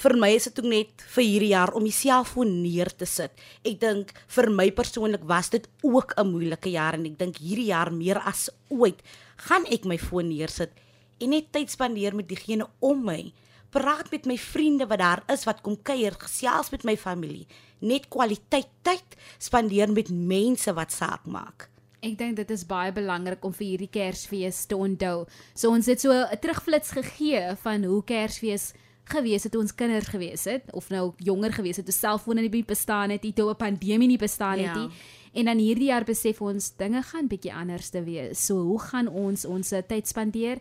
vir 0.00 0.16
my 0.16 0.30
is 0.32 0.48
dit 0.48 0.58
ook 0.58 0.70
net 0.70 1.02
vir 1.14 1.24
hierdie 1.24 1.52
jaar 1.52 1.74
om 1.76 1.82
myself 1.84 2.32
voor 2.34 2.46
neer 2.46 2.88
te 2.88 3.06
sit. 3.06 3.32
Ek 3.64 3.80
dink 3.80 4.12
vir 4.28 4.50
my 4.50 4.70
persoonlik 4.70 5.24
was 5.28 5.50
dit 5.50 5.68
ook 5.82 6.14
'n 6.16 6.30
moeilike 6.30 6.70
jaar 6.70 6.94
en 6.94 7.04
ek 7.04 7.18
dink 7.18 7.36
hierdie 7.36 7.68
jaar 7.68 7.92
meer 7.92 8.18
as 8.18 8.48
ooit 8.68 9.02
gaan 9.36 9.64
ek 9.66 9.84
my 9.84 9.98
voor 9.98 10.24
neersit 10.24 10.70
en 11.20 11.30
net 11.30 11.52
tyd 11.52 11.70
spandeer 11.70 12.14
met 12.14 12.28
diegene 12.28 12.66
om 12.80 13.04
my. 13.04 13.32
Praat 13.70 14.10
met 14.10 14.26
my 14.26 14.36
vriende 14.38 14.86
wat 14.90 14.98
daar 14.98 15.22
is 15.30 15.44
wat 15.46 15.60
kom 15.62 15.76
kuier, 15.82 16.16
gesels 16.18 16.70
met 16.70 16.84
my 16.84 16.96
familie. 16.96 17.46
Net 17.78 18.08
kwaliteit 18.08 18.68
tyd 18.82 19.16
spandeer 19.38 19.92
met 19.92 20.10
mense 20.10 20.72
wat 20.74 20.92
saak 20.92 21.26
maak. 21.26 21.68
Ek 22.00 22.16
dink 22.18 22.38
dit 22.40 22.50
is 22.50 22.64
baie 22.64 22.92
belangrik 22.96 23.44
om 23.44 23.52
vir 23.52 23.66
hierdie 23.66 23.90
Kersfees 23.92 24.64
te 24.66 24.76
onthou. 24.76 25.26
So 25.54 25.70
ons 25.70 25.86
het 25.86 26.00
so 26.00 26.10
'n 26.10 26.38
terugflits 26.40 26.90
gegee 26.90 27.56
van 27.62 27.84
hoe 27.84 28.02
Kersfees 28.04 28.72
gewees 29.04 29.42
het 29.42 29.52
toe 29.52 29.60
ons 29.60 29.74
kinders 29.74 30.08
gewees 30.08 30.44
het 30.44 30.72
of 30.72 30.88
nou 30.88 31.12
jonger 31.18 31.52
gewees 31.52 31.76
het 31.76 31.84
toe 31.84 31.94
selfone 31.94 32.40
nie 32.40 32.64
bestaan 32.64 33.10
het, 33.10 33.22
toe 33.34 33.50
'n 33.50 33.56
pandemie 33.56 34.08
nie 34.08 34.18
bestaan 34.18 34.58
het 34.58 34.74
ja. 34.74 34.78
nie. 34.78 34.90
En 35.32 35.44
dan 35.44 35.58
hierdie 35.58 35.90
jaar 35.90 36.04
besef 36.04 36.40
ons 36.40 36.76
dinge 36.76 37.02
gaan 37.02 37.28
bietjie 37.28 37.54
anders 37.54 37.90
te 37.90 38.02
wees. 38.02 38.46
So 38.46 38.54
hoe 38.54 38.80
gaan 38.80 39.08
ons 39.08 39.44
ons 39.44 39.68
tyd 39.86 40.08
spandeer? 40.08 40.58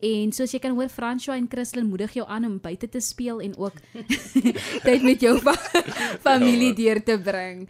En 0.00 0.32
soos 0.32 0.54
jy 0.54 0.60
kan 0.62 0.74
hoor 0.76 0.88
Fransjo 0.92 1.34
en 1.36 1.48
Christlyn 1.50 1.88
moedig 1.90 2.16
jou 2.16 2.26
aan 2.28 2.48
om 2.48 2.58
buite 2.62 2.88
te 2.88 3.02
speel 3.04 3.40
en 3.44 3.56
ook 3.56 3.76
tyd 4.86 5.06
met 5.06 5.20
jou 5.20 5.36
familie 6.26 6.72
ja, 6.72 6.78
deur 6.82 7.02
te 7.04 7.18
bring. 7.20 7.68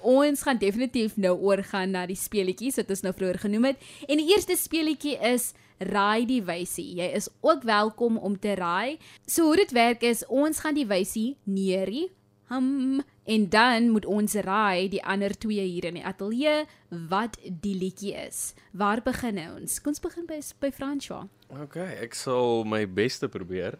Ons 0.00 0.42
gaan 0.42 0.58
definitief 0.58 1.16
nou 1.20 1.34
oorgaan 1.38 1.92
na 1.94 2.06
die 2.08 2.18
speletjies 2.18 2.80
wat 2.80 2.90
ons 2.90 3.04
nou 3.04 3.12
vroeër 3.14 3.42
genoem 3.44 3.72
het. 3.72 3.90
En 4.08 4.20
die 4.20 4.30
eerste 4.32 4.56
speletjie 4.56 5.18
is 5.32 5.52
Raai 5.80 6.26
die 6.28 6.42
wysie. 6.44 6.98
Jy 6.98 7.06
is 7.16 7.30
ook 7.40 7.62
welkom 7.64 8.18
om 8.20 8.34
te 8.36 8.52
raai. 8.52 8.98
So 9.24 9.48
hoe 9.48 9.62
dit 9.62 9.70
werk 9.72 10.02
is, 10.04 10.26
ons 10.28 10.60
gaan 10.60 10.76
die 10.76 10.84
wysie 10.84 11.38
neerie 11.48 12.10
hum 12.50 13.02
en 13.24 13.48
dan 13.48 13.90
moet 13.94 14.06
ons 14.06 14.34
raai 14.34 14.88
die 14.90 15.02
ander 15.06 15.38
twee 15.38 15.62
hier 15.62 15.86
in 15.86 16.00
die 16.00 16.06
ateljee 16.06 16.64
wat 17.10 17.38
die 17.62 17.76
liedjie 17.78 18.14
is. 18.26 18.54
Waar 18.72 19.02
begin 19.06 19.38
ons? 19.38 19.78
Kom 19.78 19.94
ons 19.94 20.02
begin 20.02 20.26
by 20.26 20.40
by 20.62 20.72
François. 20.74 21.28
Oké, 21.50 21.62
okay, 21.62 21.94
ik 21.94 22.14
zal 22.14 22.64
mijn 22.64 22.94
beste 22.94 23.28
proberen. 23.28 23.78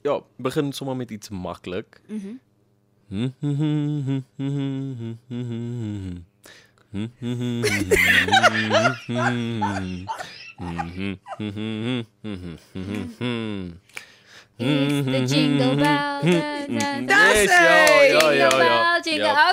Ja, 0.00 0.20
begin 0.36 0.72
zomaar 0.72 0.96
met 0.96 1.10
iets 1.10 1.28
makkelijk. 1.28 2.00
Mm 2.06 2.20
-hmm. 2.20 2.40
It's 14.58 15.04
the 15.04 15.34
jingle 15.34 15.76
bell. 15.76 16.20
Da, 17.06 17.32
da, 19.16 19.52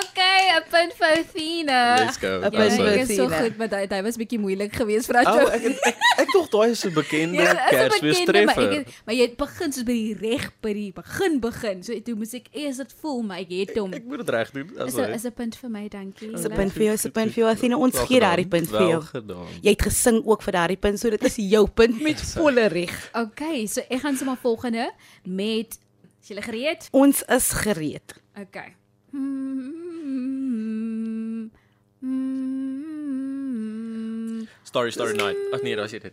'n 0.58 0.64
punt 0.70 0.92
vir 0.98 1.24
Fina. 1.24 1.96
Let's 2.04 2.16
go. 2.18 2.40
Ja, 2.40 2.50
punt 2.50 2.72
vir 2.72 2.86
ek 2.86 3.08
is 3.08 3.16
so 3.16 3.28
goed, 3.28 3.56
maar 3.56 3.68
dit 3.68 3.90
dit 3.90 4.02
was 4.02 4.16
bietjie 4.16 4.38
moeilik 4.38 4.72
geweest 4.74 5.06
vir 5.06 5.16
Oh, 5.20 5.22
jou. 5.36 5.48
ek 5.50 5.62
ek, 5.64 5.78
ek, 5.86 5.96
ek 6.18 6.28
dink 6.32 6.50
daai 6.50 6.70
is 6.70 6.84
'n 6.84 6.92
bekende 6.94 7.34
Ja, 7.36 7.50
is 7.50 7.56
'n 7.56 7.70
Kersfees 7.70 8.18
bekende, 8.18 8.44
maar 8.46 8.54
treffer. 8.54 8.80
ek 8.80 8.86
maar 9.06 9.14
jy 9.14 9.20
het 9.22 9.36
begin 9.36 9.72
soos 9.72 9.84
by 9.84 9.92
die 9.92 10.14
reg 10.20 10.50
by 10.62 10.72
die 10.72 10.92
begin 10.92 11.40
begin. 11.40 11.82
So 11.82 12.00
toe 12.00 12.14
moes 12.14 12.34
ek 12.34 12.48
eers 12.52 12.76
dit 12.76 12.92
voel, 13.00 13.22
maar 13.22 13.38
ek 13.38 13.48
het 13.50 13.76
hom. 13.78 13.92
Ek 13.92 14.04
moet 14.04 14.18
dit 14.18 14.28
reg 14.30 14.50
doen. 14.50 14.70
Is 14.86 14.94
'n 14.96 15.12
is 15.14 15.24
'n 15.24 15.32
punt 15.32 15.56
vir 15.56 15.70
my, 15.70 15.88
dankie. 15.88 16.30
Dis 16.32 16.44
'n 16.44 16.54
punt 16.54 16.72
vir 16.72 16.82
jou, 16.82 16.92
dis 16.92 17.04
'n 17.06 17.10
punt 17.12 17.32
vir 17.32 17.44
jou. 17.44 17.50
Athena, 17.50 17.76
ons 17.76 17.98
gee 17.98 18.20
daardie 18.20 18.46
punt 18.48 18.68
vir 18.68 18.80
jou. 18.88 19.02
Jy 19.62 19.70
het 19.70 19.82
gesing 19.82 20.22
ook 20.26 20.42
vir 20.42 20.52
daardie 20.52 20.76
punt, 20.76 20.98
so 20.98 21.10
dit 21.10 21.22
is 21.24 21.36
jou 21.36 21.66
punt 21.68 22.00
met 22.00 22.20
volle 22.20 22.66
reg. 22.68 23.10
Okay, 23.14 23.66
so 23.66 23.80
ek 23.90 24.00
gaan 24.00 24.16
sommer 24.16 24.36
volgende 24.36 24.90
met 25.24 25.78
Is 26.22 26.28
julle 26.28 26.42
gereed? 26.42 26.88
Ons 26.92 27.22
is 27.28 27.50
gereed. 27.50 28.12
Okay. 28.38 28.74
Mm, 29.12 29.20
mm, 29.20 29.89
Mm-hmm. 30.00 31.50
Story, 34.70 34.90
Story 34.90 35.16
Night. 35.16 35.36
Ach 35.50 35.62
nee, 35.62 35.76
dat 35.76 35.90
was 35.90 36.00
dit. 36.00 36.12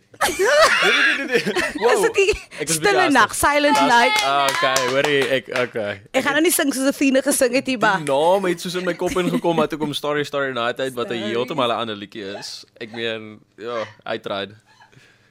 wow. 1.74 1.92
Is 1.92 2.00
het 2.02 2.14
die 2.14 2.34
stille 2.64 3.10
nacht, 3.10 3.38
silent 3.38 3.80
night? 3.80 4.22
Ah, 4.22 4.48
oké, 4.50 4.98
okay, 4.98 5.18
ik, 5.18 5.48
oké. 5.48 5.60
Okay. 5.60 6.02
Ik 6.10 6.22
ga 6.22 6.30
nou 6.30 6.42
niet 6.42 6.54
zingen 6.54 6.72
zoals 6.72 6.88
Athene 6.88 7.22
gezongen 7.22 7.54
het 7.54 7.64
die 7.64 7.78
ba. 7.78 7.98
Nou, 7.98 8.40
maar 8.40 8.50
iets 8.50 8.64
is 8.64 8.74
in 8.74 8.84
mijn 8.84 8.96
kop 8.96 9.10
ingekomen 9.10 9.70
ik 9.70 9.82
om 9.82 9.92
Story, 9.92 10.24
Story 10.24 10.52
Night 10.52 10.80
uit, 10.80 10.92
wat 10.92 11.10
een 11.10 11.22
heeltemal 11.22 11.70
een 11.70 11.76
ander 11.76 12.08
is. 12.36 12.64
Ik 12.76 12.92
meen, 12.92 13.40
ja, 13.56 13.84
I 14.12 14.20
tried. 14.20 14.50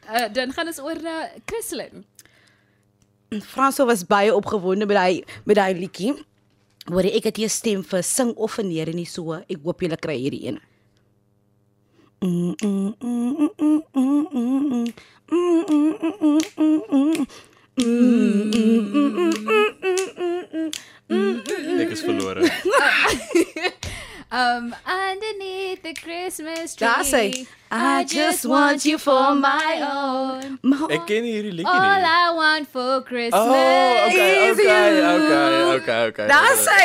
Eh, 0.06 0.34
dan 0.34 0.54
gaan 0.54 0.66
we 0.66 0.72
eens 0.72 0.80
over 0.80 1.02
uh, 1.04 1.12
Christelin. 1.46 2.06
François 3.30 3.88
was 3.88 4.06
baie 4.06 4.36
opgewonden 4.36 4.88
met 4.88 4.96
daai 4.96 5.24
met 5.44 5.56
daai 5.56 5.80
liedjie. 5.80 6.26
Hoor 6.88 7.04
ek 7.04 7.26
het 7.28 7.38
hier 7.42 7.52
stem 7.52 7.84
vir 7.84 8.04
sing 8.06 8.32
of 8.36 8.54
verneer 8.56 8.88
en 8.88 8.96
nie 8.96 9.10
so. 9.10 9.36
Ek 9.52 9.60
hoop 9.66 9.82
julle 9.84 9.98
kry 10.00 10.16
hierdie 10.22 10.46
een. 10.48 10.60
Mm 12.24 12.56
mm 12.64 12.96
mm 13.04 13.50
mm 13.60 13.84
mm 13.94 14.28
mm 14.34 14.88
mm 16.58 16.78
mm 16.96 17.28
Ek 21.84 21.92
is 21.92 22.02
verlore. 22.02 22.48
um 24.32 24.74
underneath 24.88 25.84
the 25.84 25.94
Christmas 25.94 26.76
tree. 26.76 26.88
Daar's 26.88 27.12
hy. 27.12 27.48
I 27.72 28.06
just 28.08 28.46
want 28.46 28.86
you 28.86 28.98
for 28.98 29.36
my 29.36 29.82
own. 29.84 30.58
Maar 30.62 30.90
Ek 30.96 31.06
ken 31.10 31.26
hierdie 31.28 31.52
liedjie 31.52 31.68
All 31.68 32.00
nie. 32.00 32.08
I 32.08 32.32
want 32.36 32.70
for 32.72 33.02
Christmas. 33.04 33.42
Oh, 33.44 34.08
okay, 34.08 34.50
is 34.50 34.60
okay, 34.60 34.98
you. 34.98 35.04
okay, 35.04 35.76
okay, 35.76 36.08
okay. 36.08 36.28
Daar 36.28 36.56
sê. 36.56 36.78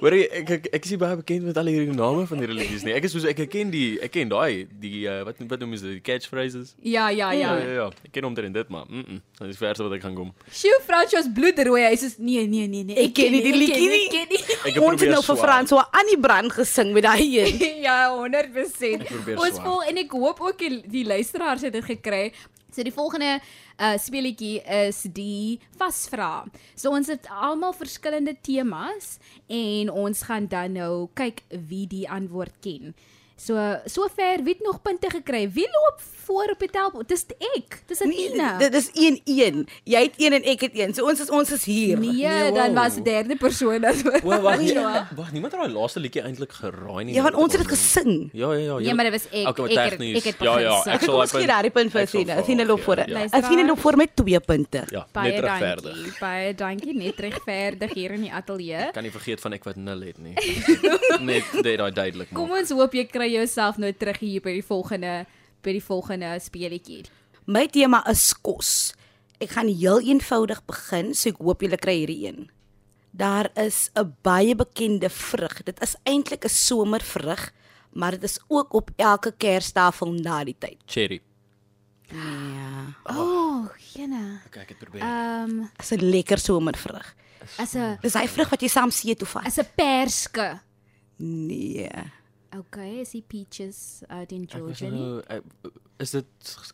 Hoorie, 0.00 0.24
ek 0.40 0.50
ek 0.56 0.68
ek 0.78 0.88
is 0.88 0.94
nie 0.94 1.00
baie 1.02 1.18
bekend 1.20 1.44
met 1.48 1.60
al 1.60 1.68
hierdie 1.68 1.92
name 1.96 2.24
van 2.30 2.42
hierdie 2.44 2.56
liedjies 2.62 2.86
nie. 2.88 2.94
Ek 2.96 3.04
is 3.08 3.12
soos 3.12 3.26
ek 3.28 3.44
ken 3.52 3.70
die 3.74 3.98
ek 4.04 4.14
ken 4.16 4.32
daai 4.32 4.64
die 4.80 5.04
uh, 5.04 5.20
wat 5.28 5.40
wat 5.52 5.62
noem 5.62 5.76
jy 5.76 5.82
dit 5.84 6.02
catchphrases? 6.06 6.74
Ja, 6.80 7.10
ja, 7.12 7.30
Ja, 7.34 7.54
ja. 7.54 7.54
ja, 7.60 7.76
ja. 7.82 7.86
Ek 8.08 8.12
ken 8.16 8.28
omtrent 8.28 8.56
dit 8.56 8.72
maar. 8.72 8.88
Mm. 8.88 9.04
-mm. 9.04 9.20
Dit 9.38 9.52
is 9.52 9.60
verse 9.60 9.82
wat 9.82 9.92
ek 9.98 10.04
gaan 10.06 10.14
kom. 10.16 10.32
Sjoe, 10.50 10.80
Francois 10.86 11.28
bloedrooi. 11.34 11.84
Hy 11.84 11.96
sê 12.00 12.12
nee, 12.18 12.46
nee, 12.48 12.66
nee, 12.68 12.84
nee. 12.84 12.96
Ek 13.04 13.14
ken 13.16 13.32
nie 13.32 13.42
die 13.44 13.52
ek 13.52 13.60
liedjie 13.62 13.88
nie. 13.92 14.04
Ek 14.04 14.16
ken 14.16 14.28
nie. 14.32 14.42
Ek 14.64 14.80
het 14.80 15.10
nou 15.12 15.22
vir. 15.22 15.36
Franso 15.44 15.76
aan 15.90 16.08
die 16.08 16.18
brand 16.20 16.52
gesing 16.52 16.92
met 16.96 17.04
daai 17.04 17.24
een. 17.24 17.58
ja, 17.86 18.08
100%. 18.14 19.08
probeer 19.08 19.40
Ons 19.44 19.58
vol 19.74 19.88
en 19.90 20.02
ek 20.04 20.14
hoop 20.14 20.42
ook 20.44 20.60
die, 20.62 20.82
die 20.90 21.06
luisteraars 21.06 21.66
het 21.66 21.74
dit 21.74 21.86
gekry. 21.86 22.28
So 22.74 22.82
die 22.82 22.94
volgende 22.94 23.38
uh 23.74 23.96
speletjie 23.98 24.60
is 24.86 25.02
die 25.14 25.58
vasvra. 25.78 26.44
So 26.78 26.94
ons 26.94 27.10
het 27.10 27.26
almal 27.30 27.74
verskillende 27.74 28.36
temas 28.42 29.16
en 29.50 29.90
ons 29.90 30.22
gaan 30.28 30.46
dan 30.50 30.78
nou 30.78 31.08
kyk 31.18 31.42
wie 31.70 31.86
die 31.90 32.06
antwoord 32.10 32.54
ken. 32.62 32.94
So 33.36 33.54
sover 33.86 34.42
wie 34.44 34.54
het 34.54 34.62
nog 34.62 34.82
punte 34.82 35.10
gekry? 35.10 35.50
Wie 35.50 35.66
loop 35.66 35.98
voor 36.24 36.48
op 36.52 36.58
die 36.62 36.68
tel? 36.70 37.02
Dis 37.06 37.24
ek. 37.56 37.82
Dis 37.86 37.98
Nee, 38.00 38.28
Athena. 38.30 38.58
dit 38.58 38.74
is 38.74 38.86
1-1. 38.94 39.66
Jy 39.84 40.00
het 40.06 40.14
1 40.16 40.32
en 40.38 40.44
ek 40.48 40.60
het 40.60 40.74
1. 40.78 40.94
So 40.94 41.04
ons 41.10 41.20
is 41.20 41.30
ons 41.30 41.50
is 41.52 41.64
hier. 41.68 41.98
Nee, 41.98 42.52
dan 42.54 42.72
was 42.74 42.94
die 42.94 43.02
derde 43.04 43.36
persoon 43.36 43.80
dat 43.82 43.98
Wag, 44.22 44.40
wag. 44.40 44.58
Nee, 44.62 44.74
Wag, 45.18 45.32
niemand 45.34 45.52
het 45.52 45.60
daai 45.60 45.72
laaste 45.74 46.00
liedjie 46.00 46.22
eintlik 46.22 46.52
geraai 46.52 47.04
nie. 47.04 47.14
Ja, 47.18 47.22
want 47.26 47.34
ons 47.34 47.52
het 47.52 47.60
ek 47.60 47.68
dit 47.68 47.76
gesing. 47.76 48.30
Ja, 48.32 48.52
ja, 48.54 48.78
ja. 48.78 48.78
Ja, 48.86 48.94
maar 48.94 49.10
dit 49.10 49.16
was 49.18 49.26
ek. 49.32 49.48
Okay, 49.50 49.64
Ek 49.66 49.74
het- 49.74 49.90
tegnies. 49.98 50.16
ek 50.16 50.24
het 50.30 50.40
Ja, 50.46 50.58
ja, 50.62 50.78
ek 50.94 51.02
sal 51.02 51.18
Ons 51.20 51.32
gee 51.34 51.46
daardie 51.50 51.70
punt 51.74 51.90
vir 51.92 52.00
ek 52.00 52.08
Athena. 52.08 52.32
vir 52.34 52.42
Athena 52.42 52.58
haar 52.62 52.66
loop 52.70 52.78
gee, 52.78 52.84
voor. 52.86 52.96
ja. 52.96 53.06
Luisteraar. 53.18 53.44
Athena 53.44 53.66
loop 53.66 53.80
voor 53.80 53.96
met 53.96 54.16
2 54.16 54.40
punte. 54.40 54.84
Ja, 54.90 55.06
Baie 55.12 55.32
net 55.32 55.40
regverdig. 55.40 55.94
dankie. 55.94 56.12
Baie 56.20 56.54
dankie. 56.54 56.94
Net 56.94 57.18
regverdig 57.20 57.92
hier 57.94 58.10
in 58.12 58.20
die 58.22 58.32
ateljee. 58.32 58.90
Kan 58.92 59.02
nie 59.02 59.12
vergeet 59.12 59.40
van 59.40 59.52
ek 59.52 59.64
wat 59.64 59.76
nul 59.76 60.00
het 60.00 60.18
nie. 60.18 60.34
net 61.20 61.44
dit 61.62 61.76
daai 61.78 61.90
duidelik 61.92 62.28
Kom 62.32 62.48
maak. 62.48 62.58
ons 62.60 62.70
hoop 62.70 62.92
jy 62.94 63.04
kry 63.04 63.23
jouself 63.26 63.76
nou 63.78 63.92
terug 63.92 64.18
hier 64.18 64.40
by 64.40 64.52
die 64.52 64.64
volgende 64.64 65.26
by 65.62 65.72
die 65.72 65.82
volgende 65.82 66.38
speletjie. 66.40 67.04
My 67.46 67.66
tema 67.66 68.02
is 68.10 68.32
kos. 68.42 68.92
Ek 69.40 69.50
gaan 69.50 69.68
heel 69.68 70.00
eenvoudig 70.00 70.60
begin, 70.66 71.14
so 71.14 71.28
ek 71.30 71.36
hoop 71.38 71.60
julle 71.62 71.76
kry 71.76 71.94
hierdie 72.04 72.26
een. 72.28 72.50
Daar 73.12 73.50
is 73.56 73.90
'n 73.96 74.14
baie 74.22 74.54
bekende 74.54 75.08
vrug. 75.10 75.62
Dit 75.64 75.80
is 75.82 75.96
eintlik 76.04 76.44
'n 76.44 76.48
somervrug, 76.48 77.52
maar 77.92 78.10
dit 78.10 78.22
is 78.24 78.38
ook 78.48 78.74
op 78.74 78.90
elke 78.96 79.32
Kerstafel 79.32 80.12
na 80.12 80.44
die 80.44 80.56
tyd. 80.58 80.78
Cherry. 80.86 81.20
Ja, 82.12 82.94
O, 83.04 83.14
oh, 83.20 83.68
gene. 83.78 84.40
Okay, 84.46 84.62
ek 84.62 84.68
het 84.68 84.78
probeer. 84.78 85.00
Ehm 85.02 85.58
dit 85.76 85.80
is 85.80 85.90
'n 85.92 86.04
lekker 86.10 86.38
somervrug. 86.38 87.14
as 87.58 87.74
'n 87.74 87.98
Dis 88.00 88.12
daai 88.12 88.28
vrug 88.28 88.48
wat 88.50 88.60
jy 88.60 88.68
saam 88.68 88.90
see 88.90 89.14
toe 89.14 89.26
vat. 89.28 89.46
as 89.46 89.58
'n 89.58 89.66
perske. 89.76 90.60
Nee. 91.16 91.88
Okay, 92.58 93.00
is 93.00 93.10
die 93.10 93.24
peaches 93.26 94.02
uit 94.06 94.32
in 94.32 94.42
Ek 94.46 94.52
was 94.52 94.60
Georgia 94.60 94.88
nie? 94.90 95.00
nou, 95.00 95.22
ek, 95.28 95.42
is 95.98 96.10
dit 96.10 96.26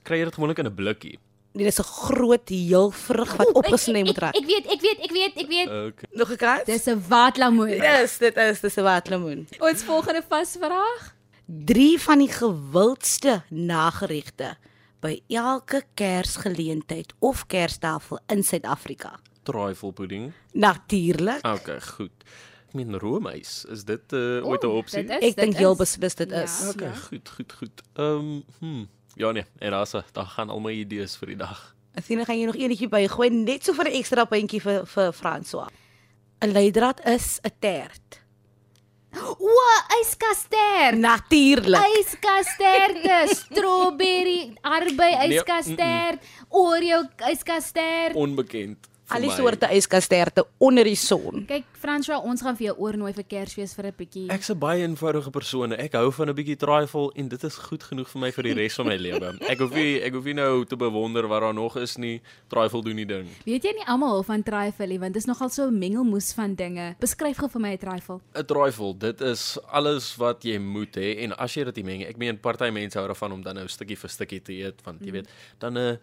kry 0.03 0.19
jy 0.21 0.25
dit 0.29 0.35
gewoonlik 0.35 0.59
in 0.59 0.67
'n 0.67 0.75
blikkie? 0.75 1.19
Nee, 1.53 1.65
dis 1.65 1.81
'n 1.81 1.83
groot 1.89 2.49
heel 2.49 2.91
vrug 2.91 3.37
wat 3.37 3.53
opgesny 3.55 4.03
moet 4.05 4.19
raak. 4.19 4.37
Ek 4.37 4.45
weet, 4.47 4.67
ek 4.67 4.81
weet, 4.81 4.99
ek 5.01 5.11
weet, 5.13 5.37
ek 5.37 5.49
weet. 5.49 5.69
Okay. 5.69 6.09
Nog 6.13 6.29
gekry? 6.29 6.63
Dis 6.67 6.87
'n 6.87 7.01
watlamoen. 7.09 7.79
Dis 7.81 8.19
dit 8.19 8.37
is 8.37 8.61
dis 8.61 8.77
'n 8.77 8.83
watlemoen. 8.83 9.49
Ons 9.59 9.83
volgende 9.83 10.23
vasvraag. 10.29 11.15
Drie 11.47 11.99
van 12.01 12.19
die 12.19 12.29
gewildste 12.31 13.43
nageregte 13.51 14.57
by 15.01 15.21
elke 15.29 15.83
Kersgeleentheid 15.95 17.13
of 17.19 17.47
Kerstafel 17.47 18.21
in 18.29 18.43
Suid-Afrika. 18.43 19.19
Trifle 19.43 19.93
pudding. 19.93 20.33
Natuurlik. 20.53 21.45
Okay, 21.47 21.81
goed. 21.81 22.13
Ek 22.71 22.77
meen 22.79 22.95
roomys, 23.03 23.65
is 23.67 23.83
dit 23.85 24.13
uh, 24.15 24.47
ooit 24.47 24.63
'n 24.63 24.71
opsie? 24.79 25.03
dit 25.03 25.11
is- 25.23 25.29
Ek 25.31 25.37
dink 25.37 25.53
is- 25.55 25.59
heel 25.59 25.75
beslis 25.77 26.15
dit 26.15 26.31
Ja. 26.31 26.43
is. 26.47 26.69
Okay, 26.71 26.93
goed, 26.95 27.29
goed, 27.29 27.53
goed. 27.53 27.83
Ehm, 27.99 28.05
um, 28.07 28.45
hm. 28.61 28.85
Ja 29.19 29.33
nee, 29.33 29.45
en 29.59 29.71
daar's 29.75 29.91
daar 30.13 30.27
gaan 30.27 30.51
al 30.51 30.61
my 30.61 30.71
idees 30.73 31.17
vir 31.17 31.27
die 31.35 31.37
dag. 31.37 31.75
Athena 31.99 32.25
gaan 32.25 32.39
jy 32.39 32.47
nog 32.47 32.55
enetjie 32.57 32.89
bygooi 32.89 33.31
net 33.31 33.65
so 33.65 33.73
vir 33.75 33.85
'n 33.91 33.93
ekstra 33.99 34.25
puntjie 34.25 34.61
vir 34.63 34.87
vir 34.87 35.13
François. 35.13 35.67
'n 36.41 36.53
Leidraad 36.53 37.01
is 37.07 37.41
'n 37.43 37.51
tert. 37.61 38.21
O, 39.19 39.59
yskastert. 40.01 40.95
Natuurlik. 40.99 41.83
Yskasterte, 41.99 43.27
strawberry, 43.35 44.55
arbei 44.63 45.29
yskastert, 45.35 46.23
Oreo 46.51 47.03
yskastert. 47.29 48.15
Onbekend. 48.15 48.87
Al 49.11 49.25
die 49.27 49.31
soorte 49.35 49.67
yskasterte 49.75 50.45
onder 50.63 50.87
die 50.87 50.97
son. 50.99 51.45
Kyk, 51.49 51.65
François, 51.83 52.21
ons 52.23 52.43
gaan 52.45 52.55
vir 52.59 52.69
jou 52.69 52.75
oornooi 52.87 53.11
vir 53.17 53.25
Kersfees 53.27 53.75
vir 53.75 53.87
'n 53.87 53.95
bietjie. 53.99 54.27
Ek's 54.31 54.51
'n 54.51 54.59
baie 54.59 54.83
eenvoudige 54.87 55.31
persoon. 55.31 55.73
Ek 55.73 55.93
hou 55.93 56.13
van 56.13 56.29
'n 56.29 56.35
bietjie 56.35 56.57
trifle 56.57 57.11
en 57.17 57.29
dit 57.29 57.45
is 57.45 57.57
goed 57.57 57.83
genoeg 57.83 58.09
vir 58.09 58.21
my 58.21 58.31
vir 58.31 58.43
die 58.45 58.55
res 58.55 58.75
van 58.75 58.87
my 58.87 58.97
lewe. 58.97 59.37
Ek 59.51 59.59
hoef 59.59 59.75
nie 59.75 60.01
ek 60.01 60.13
hoef 60.15 60.25
nie 60.25 60.35
nou 60.35 60.65
te 60.65 60.77
bewonder 60.77 61.27
wat 61.27 61.41
daar 61.41 61.55
nog 61.55 61.77
is 61.77 61.97
nie. 61.97 62.21
Trifle 62.49 62.83
doen 62.83 62.97
die 62.97 63.07
ding. 63.07 63.29
Weet 63.45 63.65
jy 63.65 63.73
nie 63.73 63.87
almal 63.87 64.15
hou 64.15 64.25
van 64.25 64.43
trifle 64.43 64.87
nie, 64.87 64.99
want 64.99 65.15
dit 65.15 65.23
is 65.23 65.27
nogal 65.27 65.49
so 65.49 65.67
'n 65.67 65.79
mengelmoes 65.79 66.33
van 66.33 66.55
dinge. 66.55 66.95
Beskryf 67.01 67.39
gou 67.39 67.49
vir 67.49 67.61
my 67.61 67.73
'n 67.73 67.79
trifle. 67.79 68.21
'n 68.35 68.45
Trifle, 68.45 68.95
dit 68.95 69.21
is 69.21 69.59
alles 69.73 70.17
wat 70.17 70.43
jy 70.45 70.59
moet 70.59 70.95
hê 70.97 71.19
en 71.25 71.33
as 71.37 71.55
jy 71.55 71.65
dit 71.65 71.85
meng, 71.85 72.03
ek 72.03 72.17
meen 72.17 72.39
party 72.39 72.71
mense 72.71 72.99
hou 72.99 73.07
daarvan 73.07 73.33
om 73.33 73.43
dan 73.43 73.55
nou 73.57 73.67
stukkie 73.67 73.97
vir 73.97 74.11
stukkie 74.11 74.41
te 74.41 74.53
eet 74.53 74.83
want 74.85 75.01
jy 75.01 75.13
weet, 75.13 75.29
dan 75.59 75.75
'n 75.75 75.79
uh, 75.79 75.97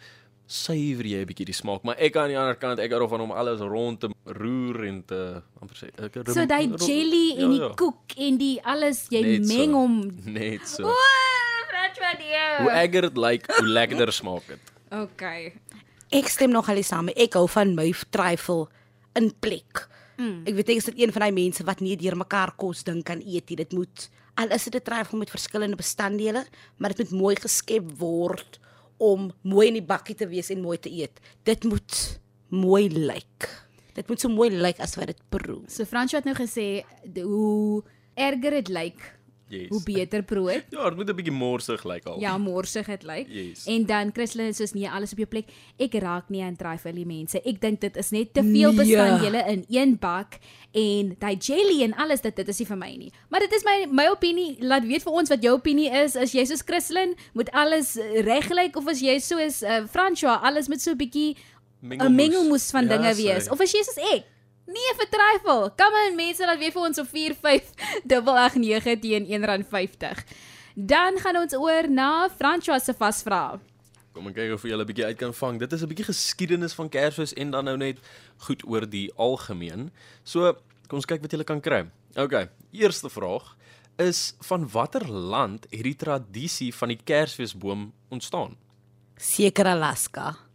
suiwer 0.47 1.05
jy 1.05 1.19
'n 1.21 1.27
bietjie 1.27 1.45
die 1.45 1.53
smaak, 1.55 1.83
maar 1.83 1.97
ek 1.99 2.15
aan 2.15 2.29
die 2.31 2.37
ander 2.39 2.55
kant 2.55 2.79
ek 2.79 2.91
hou 2.91 2.99
daarvan 3.03 3.21
om 3.21 3.31
alles 3.31 3.59
rond 3.59 3.99
te 3.99 4.07
roer 4.25 4.85
en 4.87 5.03
te 5.05 5.41
amper 5.61 5.75
sê 5.75 5.87
ek 5.99 6.15
So 6.31 6.45
daai 6.45 6.71
jelly 6.79 7.35
en 7.37 7.51
die 7.51 7.69
koek 7.75 8.15
en 8.17 8.37
die 8.37 8.59
alles, 8.63 9.07
jy 9.11 9.21
Net 9.21 9.47
so. 9.47 9.53
meng 9.53 9.73
hom. 9.73 9.95
net 10.25 10.67
so. 10.67 10.83
O, 10.87 10.95
François, 11.67 12.15
Hoe 12.57 12.71
nee. 12.71 12.81
erger 12.81 13.01
dit 13.01 13.17
lyk, 13.17 13.45
hoe 13.57 13.67
lekkerder 13.67 14.13
smaak 14.13 14.47
dit. 14.47 14.59
Okay. 14.91 15.53
Ek 16.11 16.29
stem 16.31 16.51
nog 16.51 16.69
al 16.69 16.81
saam. 16.83 17.09
Ek 17.09 17.33
hou 17.33 17.47
van 17.47 17.75
my 17.75 17.91
trifle 18.09 18.67
in 19.15 19.33
plek. 19.39 19.87
Mm. 20.17 20.47
Ek 20.47 20.55
weet 20.55 20.69
ek 20.69 20.77
is 20.77 20.85
dit 20.85 20.99
een 21.03 21.11
van 21.11 21.21
daai 21.27 21.31
mense 21.35 21.63
wat 21.67 21.81
nie 21.83 21.97
deur 21.99 22.15
mekaar 22.17 22.55
kos 22.57 22.83
ding 22.87 23.03
kan 23.03 23.19
eet 23.21 23.49
nie. 23.49 23.57
Dit 23.59 23.73
moet 23.73 24.09
al 24.37 24.47
is 24.55 24.63
dit 24.63 24.75
'n 24.75 24.81
trifle 24.85 25.17
met 25.19 25.29
verskillende 25.29 25.75
bestanddele, 25.75 26.45
maar 26.77 26.93
dit 26.93 27.11
moet 27.11 27.19
mooi 27.19 27.35
geskep 27.35 27.83
word 27.99 28.59
om 28.97 29.29
mooi 29.41 29.67
in 29.71 29.79
die 29.79 29.85
bakkie 29.85 30.15
te 30.17 30.27
wees 30.29 30.49
en 30.53 30.63
mooi 30.63 30.77
te 30.81 30.91
eet. 30.91 31.19
Dit 31.47 31.63
moet 31.67 32.19
mooi 32.49 32.87
lyk. 32.89 33.49
Dit 33.97 34.09
moet 34.09 34.21
so 34.21 34.29
mooi 34.29 34.49
lyk 34.53 34.79
as 34.83 34.95
wat 34.97 35.11
dit 35.11 35.21
proe. 35.33 35.63
So 35.71 35.85
Fransjo 35.89 36.19
het 36.19 36.27
nou 36.29 36.35
gesê 36.37 36.83
hoe 37.17 37.83
erger 38.17 38.59
dit 38.59 38.73
lyk, 38.73 39.01
Yes. 39.49 39.69
hoe 39.69 39.81
beter 39.83 40.23
proe 40.23 40.51
dit. 40.51 40.65
Ja, 40.75 40.89
dit 40.89 40.97
moet 40.97 41.09
'n 41.09 41.15
bietjie 41.15 41.31
morsig 41.33 41.83
lyk 41.85 42.05
al. 42.05 42.19
Ja, 42.19 42.37
morsig 42.37 42.85
dit 42.85 43.03
lyk. 43.03 43.27
Yes. 43.29 43.65
En 43.65 43.85
dan 43.85 44.11
Christlyn 44.13 44.53
soos 44.53 44.73
nee, 44.73 44.89
alles 44.89 45.11
op 45.11 45.17
jou 45.17 45.27
plek. 45.27 45.45
Ek 45.79 45.93
raak 45.93 46.29
nie 46.29 46.43
aan 46.43 46.55
trifle 46.55 47.05
mense. 47.05 47.39
Ek 47.41 47.61
dink 47.61 47.79
dit 47.81 47.95
is 47.97 48.09
net 48.11 48.33
te 48.33 48.41
veel 48.43 48.71
Nee. 48.73 48.85
bestanddele 48.85 49.43
in 49.47 49.65
een 49.69 49.97
bak 49.99 50.37
en 50.73 51.15
daai 51.19 51.37
jelly 51.39 51.83
en 51.83 51.93
alles 51.95 52.21
dit 52.21 52.35
dit 52.35 52.47
is 52.47 52.59
nie 52.59 52.65
vir 52.67 52.77
my 52.77 52.95
nie. 52.97 53.11
Maar 53.29 53.39
dit 53.39 53.53
is 53.53 53.63
my 53.63 53.85
my 53.91 54.07
opinie. 54.07 54.57
Laat 54.59 54.83
weet 54.85 55.03
vir 55.03 55.13
ons 55.13 55.29
wat 55.29 55.41
jou 55.43 55.53
opinie 55.55 55.89
is. 56.03 56.15
As 56.15 56.31
jy 56.33 56.43
soos 56.45 56.61
Christlyn 56.65 57.15
moet 57.33 57.49
alles 57.51 57.95
reg 58.23 58.49
lyk 58.49 58.75
of 58.75 58.87
as 58.87 58.99
jy 59.01 59.19
soos 59.19 59.63
uh, 59.63 59.85
François 59.87 60.39
alles 60.43 60.67
met 60.67 60.81
so 60.81 60.91
'n 60.91 60.97
bietjie 60.97 61.35
'n 61.83 62.15
mengelmoes 62.15 62.71
van 62.71 62.83
Ja, 62.87 62.97
dinge 62.97 63.13
sy. 63.15 63.21
wees. 63.23 63.49
Of 63.49 63.61
as 63.61 63.71
jy 63.71 63.83
soos 63.83 63.97
ek 64.13 64.23
Nee, 64.67 64.93
vir 64.99 65.07
trifle. 65.07 65.71
Kom 65.79 65.95
aan 65.95 66.17
mense, 66.17 66.43
laat 66.45 66.59
weet 66.59 66.75
vir 66.75 66.85
ons 66.89 66.99
op 66.99 67.07
4589 67.07 68.99
teen 69.05 69.27
R1.50. 69.39 70.23
Dan 70.75 71.17
gaan 71.23 71.39
ons 71.39 71.55
oor 71.55 71.87
na 71.89 72.27
François 72.29 72.83
se 72.83 72.93
vasvra. 72.93 73.59
Kom 74.13 74.27
ek 74.27 74.35
kyk 74.37 74.53
of 74.57 74.65
jy 74.65 74.75
'n 74.75 74.85
bietjie 74.89 75.05
uit 75.05 75.17
kan 75.17 75.33
vang. 75.33 75.59
Dit 75.59 75.73
is 75.73 75.81
'n 75.81 75.87
bietjie 75.87 76.09
geskiedenis 76.11 76.73
van 76.75 76.89
Kersfees 76.89 77.33
en 77.33 77.51
dan 77.51 77.65
nou 77.65 77.77
net 77.77 77.97
goed 78.47 78.61
oor 78.67 78.85
die 78.85 79.09
algemeen. 79.15 79.91
So, 80.23 80.53
kom 80.87 80.99
ons 80.99 81.05
kyk 81.05 81.21
wat 81.21 81.31
jy 81.31 81.43
kan 81.43 81.61
kry. 81.61 81.87
OK, 82.17 82.49
eerste 82.71 83.09
vraag 83.09 83.55
is 83.97 84.35
van 84.41 84.69
watter 84.69 85.07
land 85.07 85.65
het 85.71 85.83
die 85.83 85.95
tradisie 85.95 86.73
van 86.73 86.89
die 86.89 86.99
Kersfeesboom 87.03 87.93
ontstaan? 88.09 88.57
Seker 89.17 89.65
Alaska. 89.65 90.47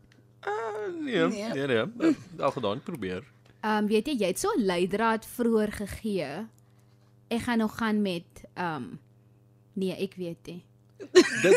Nee, 1.00 1.26
nee, 1.28 1.66
nee. 1.66 1.86
nee. 1.98 2.16
Al 2.38 2.50
gedaan, 2.50 2.82
probeer. 2.82 3.24
Ehm 3.62 3.84
um, 3.84 3.86
weet 3.86 4.06
jy, 4.06 4.14
jy 4.18 4.26
het 4.26 4.38
so 4.38 4.50
'n 4.56 4.64
leidraad 4.66 5.26
vroeër 5.26 5.72
gegee. 5.72 6.46
Ek 7.28 7.40
gaan 7.46 7.58
nog 7.58 7.76
gaan 7.78 8.02
met 8.02 8.44
ehm 8.54 8.74
um, 8.76 9.00
nee, 9.72 9.94
ek 9.96 10.14
weet 10.14 10.46
nie. 10.46 10.64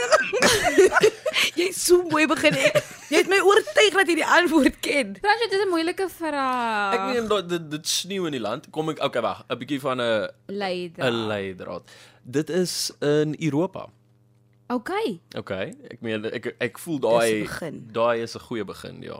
Jy 1.55 1.65
het 1.69 1.75
so 1.77 2.01
mooi 2.09 2.25
begin. 2.27 2.53
Ek- 2.57 2.93
Jy 3.09 3.17
het 3.21 3.27
my 3.29 3.37
oortuig 3.45 3.93
dat 3.93 4.07
jy 4.09 4.15
die 4.17 4.25
antwoord 4.25 4.79
ken. 4.81 5.11
Fransjo, 5.21 5.45
dit 5.49 5.59
is 5.59 5.65
'n 5.65 5.69
moeilike 5.69 6.09
vraag. 6.09 6.93
Ek 6.93 7.13
meen 7.13 7.27
dat 7.27 7.49
dit 7.49 7.71
dit 7.71 7.87
sneeu 7.87 8.25
in 8.25 8.31
die 8.31 8.41
land. 8.41 8.69
Kom 8.71 8.89
ek 8.89 9.03
okay, 9.03 9.21
wag, 9.21 9.43
'n 9.49 9.57
bietjie 9.57 9.79
van 9.79 9.97
'n 10.01 10.01
'n 10.01 10.29
leidraad. 10.47 11.13
leidraad. 11.13 11.83
Dit 12.23 12.49
is 12.49 12.91
in 12.99 13.35
Europa. 13.39 13.89
Okay. 14.67 15.21
Okay, 15.37 15.75
ek 15.89 16.01
meen 16.01 16.25
ek 16.25 16.55
ek 16.59 16.77
voel 16.79 16.99
daai 16.99 17.47
daai 17.91 18.21
is 18.21 18.35
'n 18.35 18.39
goeie 18.41 18.65
begin, 18.65 19.01
ja. 19.01 19.19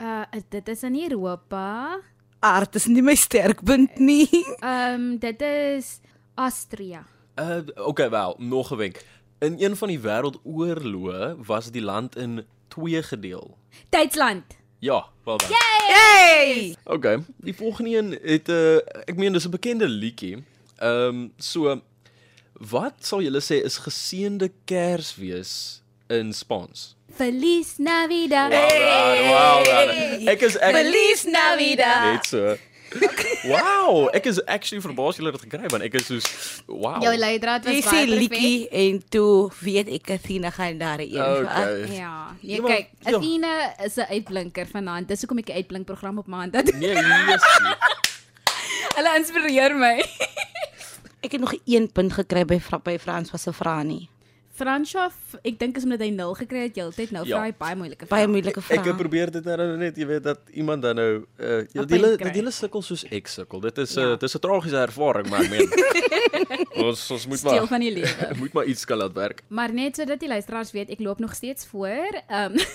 Uh 0.00 0.24
dit 0.50 0.68
is 0.68 0.82
in 0.82 0.94
Europa. 0.94 2.00
Aard 2.44 2.74
is 2.76 2.84
nie 2.92 3.00
my 3.00 3.14
sterkpunt 3.16 3.96
nie. 3.98 4.28
Ehm 4.60 4.94
um, 4.94 5.04
dit 5.18 5.40
is 5.40 6.00
Austria. 6.34 7.06
Uh 7.40 7.62
okay, 7.74 8.10
wel, 8.10 8.36
nog 8.38 8.72
'n 8.72 8.76
wenk. 8.76 9.04
In 9.38 9.56
een 9.58 9.76
van 9.76 9.88
die 9.88 10.00
wêreldoorloë 10.00 11.36
was 11.46 11.70
die 11.70 11.82
land 11.82 12.16
in 12.16 12.44
twee 12.68 13.02
gedeel. 13.02 13.56
Duitsland. 13.88 14.44
Ja, 14.78 15.06
wel 15.24 15.36
dan. 15.36 15.48
Hey! 15.48 16.76
Okay, 16.84 17.24
die 17.36 17.54
volgende 17.54 17.96
een 17.98 18.18
het 18.22 18.48
'n 18.48 18.52
uh, 18.52 18.76
ek 19.08 19.16
meen 19.16 19.32
dis 19.32 19.46
'n 19.46 19.50
bekende 19.50 19.88
liedjie. 19.88 20.44
Ehm 20.76 21.08
um, 21.08 21.32
so 21.36 21.80
wat 22.52 22.94
sal 22.98 23.22
julle 23.22 23.40
sê 23.40 23.64
is 23.64 23.76
geseënde 23.78 24.52
Kersfees 24.64 25.82
in 26.20 26.32
Spaans? 26.32 26.94
Feliz 27.14 27.76
Navidad. 27.78 28.50
Wow, 28.50 28.78
wow, 29.30 29.62
wow. 29.62 30.28
Ek 30.28 30.40
is 30.42 30.56
ek 30.58 30.74
Feliz 30.74 31.24
Navidad. 31.30 32.12
net 32.12 32.26
so. 32.26 32.56
Wow, 33.50 34.08
ek 34.14 34.26
is 34.30 34.38
actually 34.46 34.80
verbaas 34.82 35.18
julle 35.18 35.32
het 35.32 35.40
dit 35.40 35.50
gekry 35.50 35.66
want 35.72 35.82
ek 35.86 35.96
is 35.98 36.06
soos 36.06 36.26
wow. 36.70 37.02
Jou 37.02 37.14
leidraad 37.18 37.66
was 37.66 37.80
baie 37.86 38.06
perfek. 38.06 38.18
liedjie 38.20 38.68
en 38.70 39.00
toe 39.10 39.50
weet 39.60 39.90
ek 39.98 40.12
Athena 40.16 40.50
gaan 40.54 40.78
daar 40.78 41.02
een. 41.02 41.18
Okay. 41.18 41.90
Ja, 42.00 42.14
nee 42.40 42.60
Ja, 42.60 42.66
kyk, 42.66 42.88
ja. 43.02 43.16
Athena 43.18 43.54
is 43.84 43.96
'n 43.98 44.06
uitblinker 44.14 44.66
vanaand. 44.70 45.08
Dis 45.08 45.20
hoekom 45.26 45.38
ek 45.42 45.50
'n 45.50 45.58
uitblinkprogram 45.62 46.18
op 46.18 46.26
maand 46.26 46.54
het. 46.54 46.70
Nee, 46.78 46.94
nee. 46.94 47.36
Hulle 48.96 49.10
inspireer 49.18 49.74
my. 49.74 49.96
Ek 51.24 51.32
het 51.32 51.40
nog 51.40 51.54
1 51.64 51.88
punt 51.92 52.12
gekry 52.12 52.44
by 52.44 52.60
by 52.84 52.98
Frans 52.98 53.30
was 53.32 53.42
se 53.42 53.52
vrae 53.52 53.84
nie. 53.84 54.08
Franshof, 54.54 55.14
ek 55.42 55.58
dink 55.58 55.76
is 55.76 55.82
omdat 55.82 56.00
hy 56.04 56.10
0 56.14 56.34
gekry 56.38 56.60
het 56.68 56.76
heeltyd 56.78 57.10
nou 57.10 57.24
Ja. 57.26 57.36
vra 57.36 57.46
hy 57.48 57.54
baie 57.58 57.74
moeilike 57.76 58.06
Baie 58.06 58.22
vrae. 58.24 58.30
moeilike 58.30 58.60
Ek 58.60 58.68
het 58.70 58.80
vrae. 58.84 58.94
probeer 58.96 59.30
dit 59.30 59.44
nou 59.44 59.76
net, 59.76 59.96
jy 59.96 60.06
weet 60.06 60.22
dat 60.22 60.38
iemand 60.54 60.82
dan 60.82 60.96
nou 60.96 61.24
uh 61.38 61.64
punt 61.72 61.90
kry. 61.90 62.16
dat 62.28 62.34
julle 62.36 62.50
sukkel 62.52 62.82
soos 62.82 63.04
ek 63.10 63.26
sukkel. 63.26 63.60
Dit 63.60 63.78
is 63.78 63.96
'n 63.96 64.00
Ja. 64.00 64.06
uh, 64.06 64.10
dit 64.18 64.22
is 64.22 64.34
'n 64.36 64.38
tragiese 64.40 64.76
ervaring, 64.76 65.28
maar 65.28 65.40
ek 65.42 65.50
meen 65.50 65.68
ons 66.86 67.10
ons 67.10 67.26
moet 67.26 67.38
Steel 67.38 67.52
maar 67.58 67.66
van 67.66 67.80
die 67.80 67.90
lewe. 67.92 68.34
moet 68.40 68.52
maar 68.52 68.64
iets 68.64 68.84
kan 68.84 68.98
laat 68.98 69.12
werk. 69.12 69.42
Maar 69.48 69.72
net 69.72 69.96
sodat 69.96 70.20
die 70.20 70.28
luisteraars 70.28 70.70
weet, 70.72 70.90
ek 70.90 71.00
loop 71.00 71.18
nog 71.18 71.34
steeds 71.34 71.66
voor. 71.66 72.22
Ehm 72.28 72.52
um, 72.52 72.58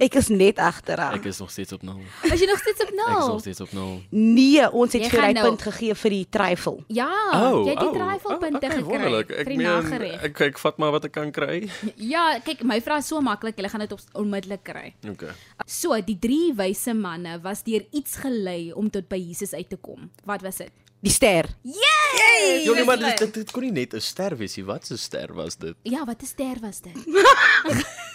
Ek 0.00 0.14
is 0.14 0.28
net 0.28 0.56
agteraan. 0.56 1.12
Ek 1.18 1.24
is 1.28 1.38
nog 1.38 1.50
steeds 1.50 1.72
op 1.72 1.82
0. 1.82 1.98
as 2.32 2.40
jy 2.40 2.46
nog 2.46 2.58
steeds 2.58 2.80
op 2.82 2.88
Ek 2.88 2.94
is 2.94 3.04
nog 3.04 3.28
0. 3.28 3.38
steeds 3.38 3.60
op 3.60 3.72
0. 3.72 4.02
Nee, 4.10 4.70
ons 4.72 4.92
het 4.92 5.06
vir 5.08 5.20
hy 5.22 5.32
nou- 5.32 5.48
punt 5.48 5.62
gegee 5.62 5.94
vir 5.94 6.10
die 6.10 6.26
trifle. 6.30 6.78
Ja, 6.88 7.10
Oh, 7.34 7.64
jy 7.66 7.70
het 7.70 7.78
die 7.80 7.88
oh, 7.88 7.92
triflepunte 7.94 8.48
oh, 8.48 8.56
okay, 8.56 8.70
gekry 8.70 8.82
wonderlik. 8.84 9.30
Ek 9.30 9.46
die 9.46 9.56
meen, 9.56 9.66
nagereg. 9.66 10.22
Ek 10.22 10.40
ek 10.40 10.58
vat 10.58 10.78
maar 10.78 10.90
wat 11.00 11.08
ek 11.08 11.16
kan 11.16 11.32
kry. 11.34 11.56
Ja, 11.96 12.38
kyk, 12.44 12.62
my 12.68 12.78
vraag 12.84 13.02
is 13.02 13.08
so 13.10 13.20
maklik, 13.24 13.58
jy 13.58 13.72
gaan 13.72 13.84
dit 13.86 13.96
op 13.96 14.20
onmiddellik 14.20 14.62
kry. 14.68 14.92
Okay. 15.14 15.32
So, 15.66 15.96
die 16.04 16.18
drie 16.20 16.52
wyse 16.54 16.94
manne 16.94 17.38
was 17.42 17.64
deur 17.66 17.86
iets 17.96 18.20
gelei 18.20 18.72
om 18.76 18.92
tot 18.92 19.08
by 19.10 19.18
Jesus 19.18 19.56
uit 19.56 19.68
te 19.72 19.80
kom. 19.80 20.10
Wat 20.28 20.44
was 20.44 20.60
dit? 20.62 20.72
Die 21.00 21.12
ster. 21.12 21.48
Yay! 21.64 22.60
Ja, 22.66 22.74
nee, 22.76 22.84
maar 22.84 23.00
dit, 23.00 23.18
dit, 23.24 23.34
dit 23.40 23.50
kon 23.56 23.64
nie 23.64 23.72
net 23.72 23.94
'n 23.96 24.00
ster 24.04 24.36
wees 24.36 24.56
nie. 24.56 24.64
Wat 24.68 24.84
'n 24.90 24.96
ster 25.00 25.32
was 25.32 25.56
dit? 25.56 25.76
Ja, 25.82 26.04
wat 26.04 26.22
'n 26.22 26.26
ster 26.26 26.60
was 26.60 26.80
dit? 26.80 26.96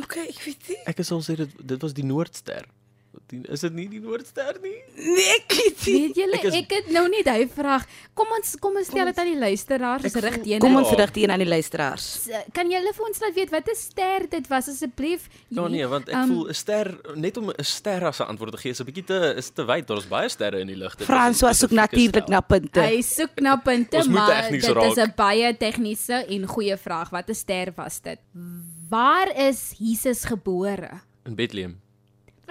Okay, 0.00 0.28
ek 0.30 0.40
weet 0.46 0.68
nie. 0.70 0.78
Ek 0.88 1.02
sal 1.04 1.20
sê 1.20 1.34
dit 1.36 1.50
dit 1.60 1.82
was 1.84 1.92
die 1.92 2.04
Noordster. 2.06 2.64
Die- 3.32 3.40
Is 3.48 3.62
dit 3.64 3.72
nie 3.72 3.86
die 3.88 3.98
Noordster 4.04 4.58
nie? 4.60 4.74
Nee, 4.94 5.22
ek 5.38 5.52
weet 5.56 5.86
nie. 5.86 5.92
Weet 6.02 6.16
julle, 6.20 6.36
Ek 6.36 6.42
is- 6.50 6.54
ek 6.58 6.70
het 6.76 6.90
nou 6.92 7.08
nie 7.08 7.22
hy 7.24 7.46
vraag. 7.48 7.86
Kom 8.14 8.26
ons 8.36 8.56
kom 8.60 8.76
ons 8.76 8.86
stel 8.86 9.06
dit 9.08 9.18
aan 9.22 9.30
die 9.30 9.38
luisteraars, 9.40 10.04
ons 10.04 10.16
Ek 10.16 10.22
rig 10.26 10.36
teen. 10.42 10.60
Kom 10.60 10.72
Ja. 10.76 10.78
ons 10.82 10.90
rig 11.00 11.12
dit 11.16 11.30
aan 11.30 11.38
die 11.40 11.48
luisteraars. 11.48 12.28
Kan 12.52 12.68
julle 12.70 12.92
vir 12.92 13.06
ons 13.06 13.20
laat 13.24 13.34
weet 13.34 13.50
wat 13.50 13.68
'n 13.68 13.74
ster 13.74 14.28
dit 14.28 14.46
was 14.48 14.68
asseblief? 14.68 15.28
Ja 15.48 15.66
nee, 15.68 15.86
want 15.86 16.08
ek 16.08 16.14
Ehm, 16.14 16.28
voel 16.28 16.48
'n 16.50 16.54
ster 16.54 17.00
net 17.16 17.36
om 17.38 17.48
'n 17.50 17.64
ster 17.64 18.04
as 18.06 18.20
'n 18.20 18.28
antwoord 18.28 18.52
te 18.52 18.58
gee 18.58 18.70
is 18.72 18.80
'n 18.80 18.84
bietjie 18.84 19.04
te 19.06 19.34
is 19.36 19.48
te 19.50 19.64
wyd. 19.64 19.86
Daar's 19.86 20.06
baie 20.08 20.28
sterre 20.28 20.60
in 20.60 20.66
die 20.66 20.76
lug. 20.76 20.94
Is 21.00 21.06
François 21.06 21.54
soek 21.56 21.70
natuurlik 21.70 22.28
na 22.28 22.40
punte. 22.42 22.80
Hy 22.80 23.00
soek 23.00 23.40
na 23.40 23.56
punte, 23.56 24.04
maar 24.10 24.50
dit 24.50 24.62
is 24.62 24.68
raak. 24.68 24.96
'n 24.98 25.12
baie 25.16 25.56
tegniese 25.56 26.26
en 26.28 26.46
goeie 26.46 26.76
vraag. 26.76 27.08
Wat 27.10 27.30
'n 27.30 27.34
ster 27.34 27.72
was 27.76 27.98
dit? 28.02 28.18
Waar 28.90 29.34
is 29.36 29.74
Jesus 29.78 30.24
gebore? 30.24 31.00
in 31.24 31.34
Bethlehem. 31.36 31.80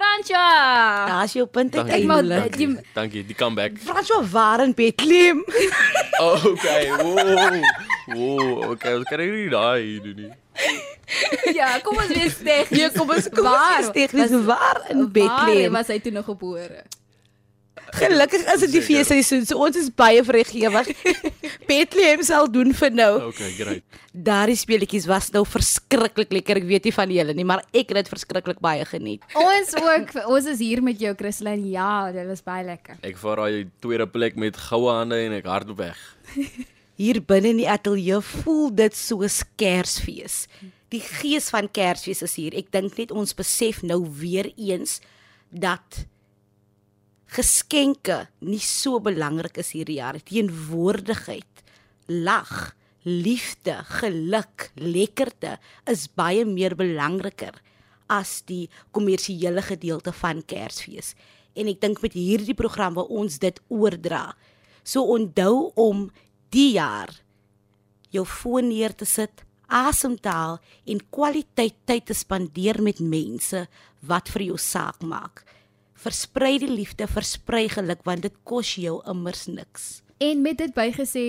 Fransja. 0.02 1.06
Daar's 1.08 1.34
jou 1.38 1.46
punt 1.48 1.74
Dankie. 1.74 2.08
Die- 2.08 2.28
Dankie. 2.28 2.78
Dankie, 2.94 3.26
die 3.26 3.36
comeback. 3.36 3.78
François 3.86 4.24
waar 4.32 4.64
in 4.64 4.74
Bethlehem. 4.74 5.44
Oh, 6.20 6.46
okay. 6.52 6.90
Wow. 6.90 7.62
Wow, 8.16 8.70
okay. 8.72 8.96
Ons 8.98 9.04
kan 9.10 9.20
nie 9.22 9.50
daai 9.50 10.00
doen 10.02 10.16
nie. 10.16 10.32
Ja, 11.54 11.80
kom 11.84 11.98
ons 12.00 12.08
wees 12.08 12.38
tegnies. 12.40 12.80
Nee, 12.80 12.92
kom 12.96 13.10
ons 13.12 13.26
kom 13.30 13.44
Waar 13.44 13.82
ons 13.82 13.90
tegnies 13.96 14.32
was- 14.32 14.46
waar 14.48 14.80
in 14.90 15.02
Waar 15.04 15.12
Bethlehem. 15.12 15.72
was 15.76 15.88
hy 15.92 16.00
toe 16.00 16.12
nog 16.16 16.26
gebore? 16.26 16.84
Gelukkig 17.92 18.44
is 18.54 18.62
dit 18.64 18.72
die 18.72 18.82
Seker. 18.82 18.88
feesseisoen, 18.88 19.46
so 19.48 19.60
ons 19.66 19.76
is 19.80 19.90
baie 19.96 20.22
vrygewig. 20.24 20.90
Bethlehem 21.68 22.24
sal 22.30 22.48
doen 22.52 22.72
vir 22.76 22.94
nou. 22.96 23.10
Okay, 23.30 23.50
great. 23.58 24.00
Daardie 24.12 24.58
speletjies 24.60 25.08
was 25.08 25.30
nou 25.36 25.44
verskriklik 25.48 26.32
lekker. 26.36 26.60
Ek 26.62 26.68
weet 26.68 26.88
nie 26.88 26.94
van 26.96 27.12
julle 27.16 27.36
nie, 27.36 27.46
maar 27.48 27.64
ek 27.72 27.92
het 27.92 28.02
dit 28.02 28.12
verskriklik 28.12 28.60
baie 28.64 28.86
geniet. 28.88 29.24
Ons 29.40 29.76
ook, 29.80 30.14
ons 30.32 30.50
is 30.52 30.60
hier 30.64 30.84
met 30.84 31.00
jou 31.00 31.14
Christlyn. 31.20 31.64
Ja, 31.72 32.12
dit 32.16 32.28
was 32.28 32.44
baie 32.44 32.66
lekker. 32.68 33.00
Ek 33.08 33.20
vat 33.24 33.40
daai 33.44 33.68
tweede 33.84 34.08
plek 34.12 34.40
met 34.40 34.60
goue 34.70 34.92
hande 34.92 35.20
en 35.28 35.36
ek 35.40 35.48
hardloop 35.52 35.82
weg. 35.84 36.00
Hier 37.02 37.18
binne 37.26 37.50
in 37.56 37.58
die 37.64 37.70
ateljee 37.72 38.20
voel 38.22 38.68
dit 38.78 38.94
soos 38.94 39.40
Kersfees. 39.58 40.44
Die 40.94 41.00
gees 41.02 41.48
van 41.50 41.66
Kersfees 41.74 42.22
is 42.28 42.36
hier. 42.38 42.54
Ek 42.60 42.68
dink 42.76 43.00
net 43.00 43.14
ons 43.16 43.32
besef 43.34 43.80
nou 43.82 44.04
weer 44.20 44.52
eens 44.54 45.00
dat 45.50 46.04
geskenke 47.32 48.26
nie 48.44 48.62
so 48.64 49.00
belangrik 49.04 49.62
is 49.62 49.72
hierdie 49.76 50.00
jaar. 50.02 50.20
Teenwoordigheid, 50.20 51.64
lag, 52.12 52.74
liefde, 53.08 53.80
geluk, 54.02 54.70
lekkerte 54.76 55.58
is 55.90 56.08
baie 56.12 56.44
meer 56.46 56.76
belangriker 56.78 57.56
as 58.12 58.42
die 58.50 58.66
kommersiële 58.92 59.64
gedeelte 59.64 60.12
van 60.12 60.44
Kersfees. 60.44 61.14
En 61.56 61.70
ek 61.72 61.80
dink 61.84 62.02
met 62.04 62.16
hierdie 62.16 62.56
program 62.58 62.98
wil 63.00 63.08
ons 63.24 63.40
dit 63.40 63.58
oordra. 63.72 64.34
So 64.84 65.08
onthou 65.16 65.72
om 65.80 66.10
die 66.52 66.74
jaar 66.76 67.14
jou 68.12 68.26
foon 68.28 68.68
neer 68.68 68.92
te 68.92 69.08
sit, 69.08 69.46
asem 69.72 70.18
te 70.20 70.32
haal 70.32 70.60
en 70.84 71.00
kwaliteit 71.16 71.78
tyd 71.88 72.10
te 72.10 72.16
spandeer 72.18 72.82
met 72.84 73.00
mense 73.00 73.64
wat 74.04 74.32
vir 74.34 74.50
jou 74.50 74.60
saak 74.60 75.00
maak. 75.08 75.46
Versprei 76.02 76.56
die 76.58 76.70
liefde, 76.70 77.06
versprei 77.06 77.68
geluk 77.70 78.00
want 78.08 78.24
dit 78.26 78.38
kos 78.48 78.74
jou 78.82 78.96
immers 79.10 79.46
niks. 79.46 80.02
En 80.18 80.42
met 80.42 80.58
dit 80.58 80.74
bygesê 80.74 81.26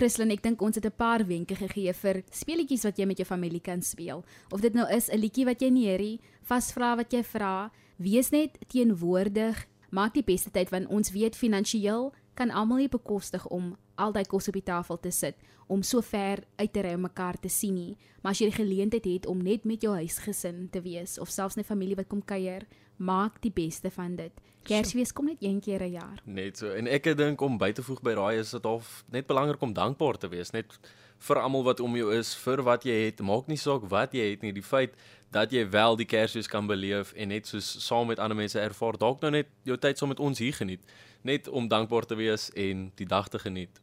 Christlyn, 0.00 0.32
ek 0.34 0.42
dink 0.42 0.62
ons 0.66 0.74
het 0.74 0.86
'n 0.86 0.96
paar 0.96 1.22
wenke 1.26 1.54
gegee 1.54 1.92
vir 1.92 2.22
speletjies 2.30 2.82
wat 2.84 2.98
jy 2.98 3.06
met 3.06 3.18
jou 3.18 3.26
familie 3.26 3.60
kan 3.60 3.82
speel. 3.82 4.24
Of 4.50 4.62
dit 4.62 4.74
nou 4.74 4.88
is 4.90 5.08
'n 5.08 5.18
liedjie 5.18 5.44
wat 5.44 5.60
jy 5.60 5.70
neerie, 5.70 6.20
vasvra 6.42 6.96
wat 6.96 7.12
jy 7.12 7.22
vra, 7.22 7.70
wees 7.98 8.30
net 8.30 8.58
teenwoordig, 8.66 9.66
maak 9.90 10.14
die 10.14 10.24
beste 10.24 10.50
tyd 10.50 10.70
want 10.70 10.88
ons 10.88 11.10
weet 11.10 11.36
finansiëel 11.36 12.12
kan 12.34 12.50
almal 12.50 12.78
nie 12.78 12.88
bekostig 12.88 13.46
om 13.46 13.76
al 13.94 14.12
daai 14.12 14.24
kos 14.24 14.48
op 14.48 14.54
die 14.54 14.62
tafel 14.62 14.98
te 14.98 15.10
sit 15.10 15.36
om 15.68 15.82
so 15.82 16.00
ver 16.00 16.42
uit 16.56 16.72
te 16.72 16.82
ry 16.82 16.94
om 16.94 17.00
mekaar 17.00 17.38
te 17.38 17.48
sien 17.48 17.74
nie. 17.74 17.96
Maar 18.22 18.32
as 18.32 18.38
jy 18.38 18.46
die 18.50 18.64
geleentheid 18.64 19.04
het 19.04 19.26
om 19.26 19.42
net 19.42 19.64
met 19.64 19.82
jou 19.82 19.94
huisgesin 19.94 20.68
te 20.70 20.80
wees 20.80 21.18
of 21.18 21.28
selfs 21.28 21.56
net 21.56 21.66
familie 21.66 21.94
wat 21.94 22.08
kom 22.08 22.24
kuier, 22.26 22.66
maak 23.00 23.40
die 23.42 23.52
beste 23.52 23.90
van 23.90 24.16
dit. 24.16 24.32
Kersfees 24.68 25.12
kom 25.16 25.30
net 25.30 25.40
een 25.40 25.60
keer 25.60 25.82
'n 25.82 25.90
jaar. 25.90 26.20
Net 26.24 26.58
so. 26.58 26.70
En 26.70 26.86
ek 26.86 27.16
dink 27.16 27.40
om 27.40 27.58
by 27.58 27.72
te 27.72 27.82
voeg 27.82 28.02
by 28.02 28.14
daai 28.14 28.38
is 28.38 28.50
dit 28.50 28.64
half 28.64 29.04
net 29.10 29.26
belangrik 29.26 29.62
om 29.62 29.72
dankbaar 29.72 30.18
te 30.18 30.28
wees, 30.28 30.50
net 30.50 30.78
vir 31.18 31.36
almal 31.36 31.64
wat 31.64 31.80
om 31.80 31.96
jou 31.96 32.12
is, 32.14 32.34
vir 32.34 32.62
wat 32.62 32.84
jy 32.84 33.04
het. 33.06 33.20
Maak 33.20 33.46
nie 33.46 33.56
saak 33.56 33.88
wat 33.88 34.12
jy 34.12 34.30
het 34.30 34.42
nie, 34.42 34.52
die 34.52 34.62
feit 34.62 34.94
dat 35.30 35.52
jy 35.52 35.70
wel 35.70 35.96
die 35.96 36.06
Kersfees 36.06 36.48
kan 36.48 36.66
beleef 36.66 37.12
en 37.12 37.28
net 37.28 37.46
soos 37.46 37.86
saam 37.86 38.06
met 38.06 38.18
ander 38.18 38.36
mense 38.36 38.60
ervaar, 38.60 38.98
dalk 38.98 39.20
nou 39.20 39.30
net 39.30 39.46
jou 39.64 39.76
tyd 39.76 39.98
saam 39.98 40.08
met 40.08 40.20
ons 40.20 40.38
hier 40.38 40.52
geniet, 40.52 40.80
net 41.22 41.48
om 41.48 41.68
dankbaar 41.68 42.06
te 42.06 42.14
wees 42.14 42.50
en 42.54 42.92
die 42.94 43.06
dag 43.06 43.28
te 43.28 43.38
geniet. 43.38 43.80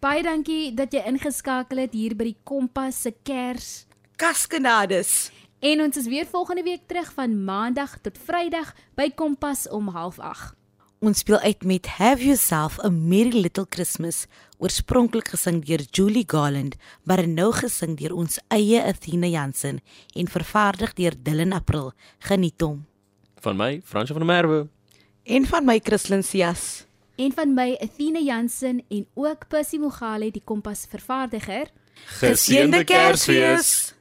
Baie 0.00 0.22
dankie 0.22 0.74
dat 0.74 0.92
jy 0.92 1.02
ingeskakel 1.06 1.78
het 1.78 1.94
hier 1.94 2.14
by 2.14 2.24
die 2.24 2.38
Kompas 2.44 3.02
se 3.02 3.14
Kers 3.22 3.86
Kaskanades. 4.18 5.30
En 5.58 5.80
ons 5.82 5.96
is 5.96 6.06
weer 6.06 6.26
volgende 6.26 6.62
week 6.62 6.80
terug 6.86 7.12
van 7.12 7.44
Maandag 7.44 7.98
tot 7.98 8.18
Vrydag 8.24 8.74
by 8.94 9.10
Kompas 9.10 9.68
om 9.68 9.88
08:30. 9.90 10.54
Ons 10.98 11.18
speel 11.18 11.38
uit 11.38 11.64
met 11.64 11.86
Have 11.86 12.24
Yourself 12.24 12.78
a 12.84 12.88
Merry 12.88 13.40
Little 13.40 13.66
Christmas, 13.68 14.26
oorspronklik 14.58 15.28
gesing 15.28 15.64
deur 15.64 15.82
Julie 15.90 16.24
Garland, 16.26 16.76
maar 17.02 17.28
nou 17.28 17.52
gesing 17.52 17.98
deur 17.98 18.14
ons 18.14 18.38
eie 18.48 18.82
Athena 18.82 19.26
Jansen 19.26 19.82
en 20.14 20.28
vervaardig 20.28 20.92
deur 20.92 21.14
Dylan 21.22 21.52
April. 21.52 21.92
Geniet 22.18 22.60
hom. 22.60 22.86
Van 23.40 23.56
my, 23.56 23.80
Fransje 23.84 24.14
van 24.14 24.26
der 24.26 24.34
Merwe. 24.34 24.68
En 25.22 25.46
van 25.46 25.64
my 25.64 25.80
Christlyn 25.82 26.22
Cias. 26.22 26.86
En 27.16 27.32
van 27.32 27.54
my 27.54 27.76
Athena 27.80 28.18
Jansen 28.18 28.84
en 28.88 29.06
ook 29.14 29.48
Pussy 29.48 29.76
Mogale 29.76 30.30
die 30.30 30.42
Kompas 30.44 30.86
vervaardiger. 30.88 31.66
Geseënde 32.06 32.84
Kersfees. 32.84 33.97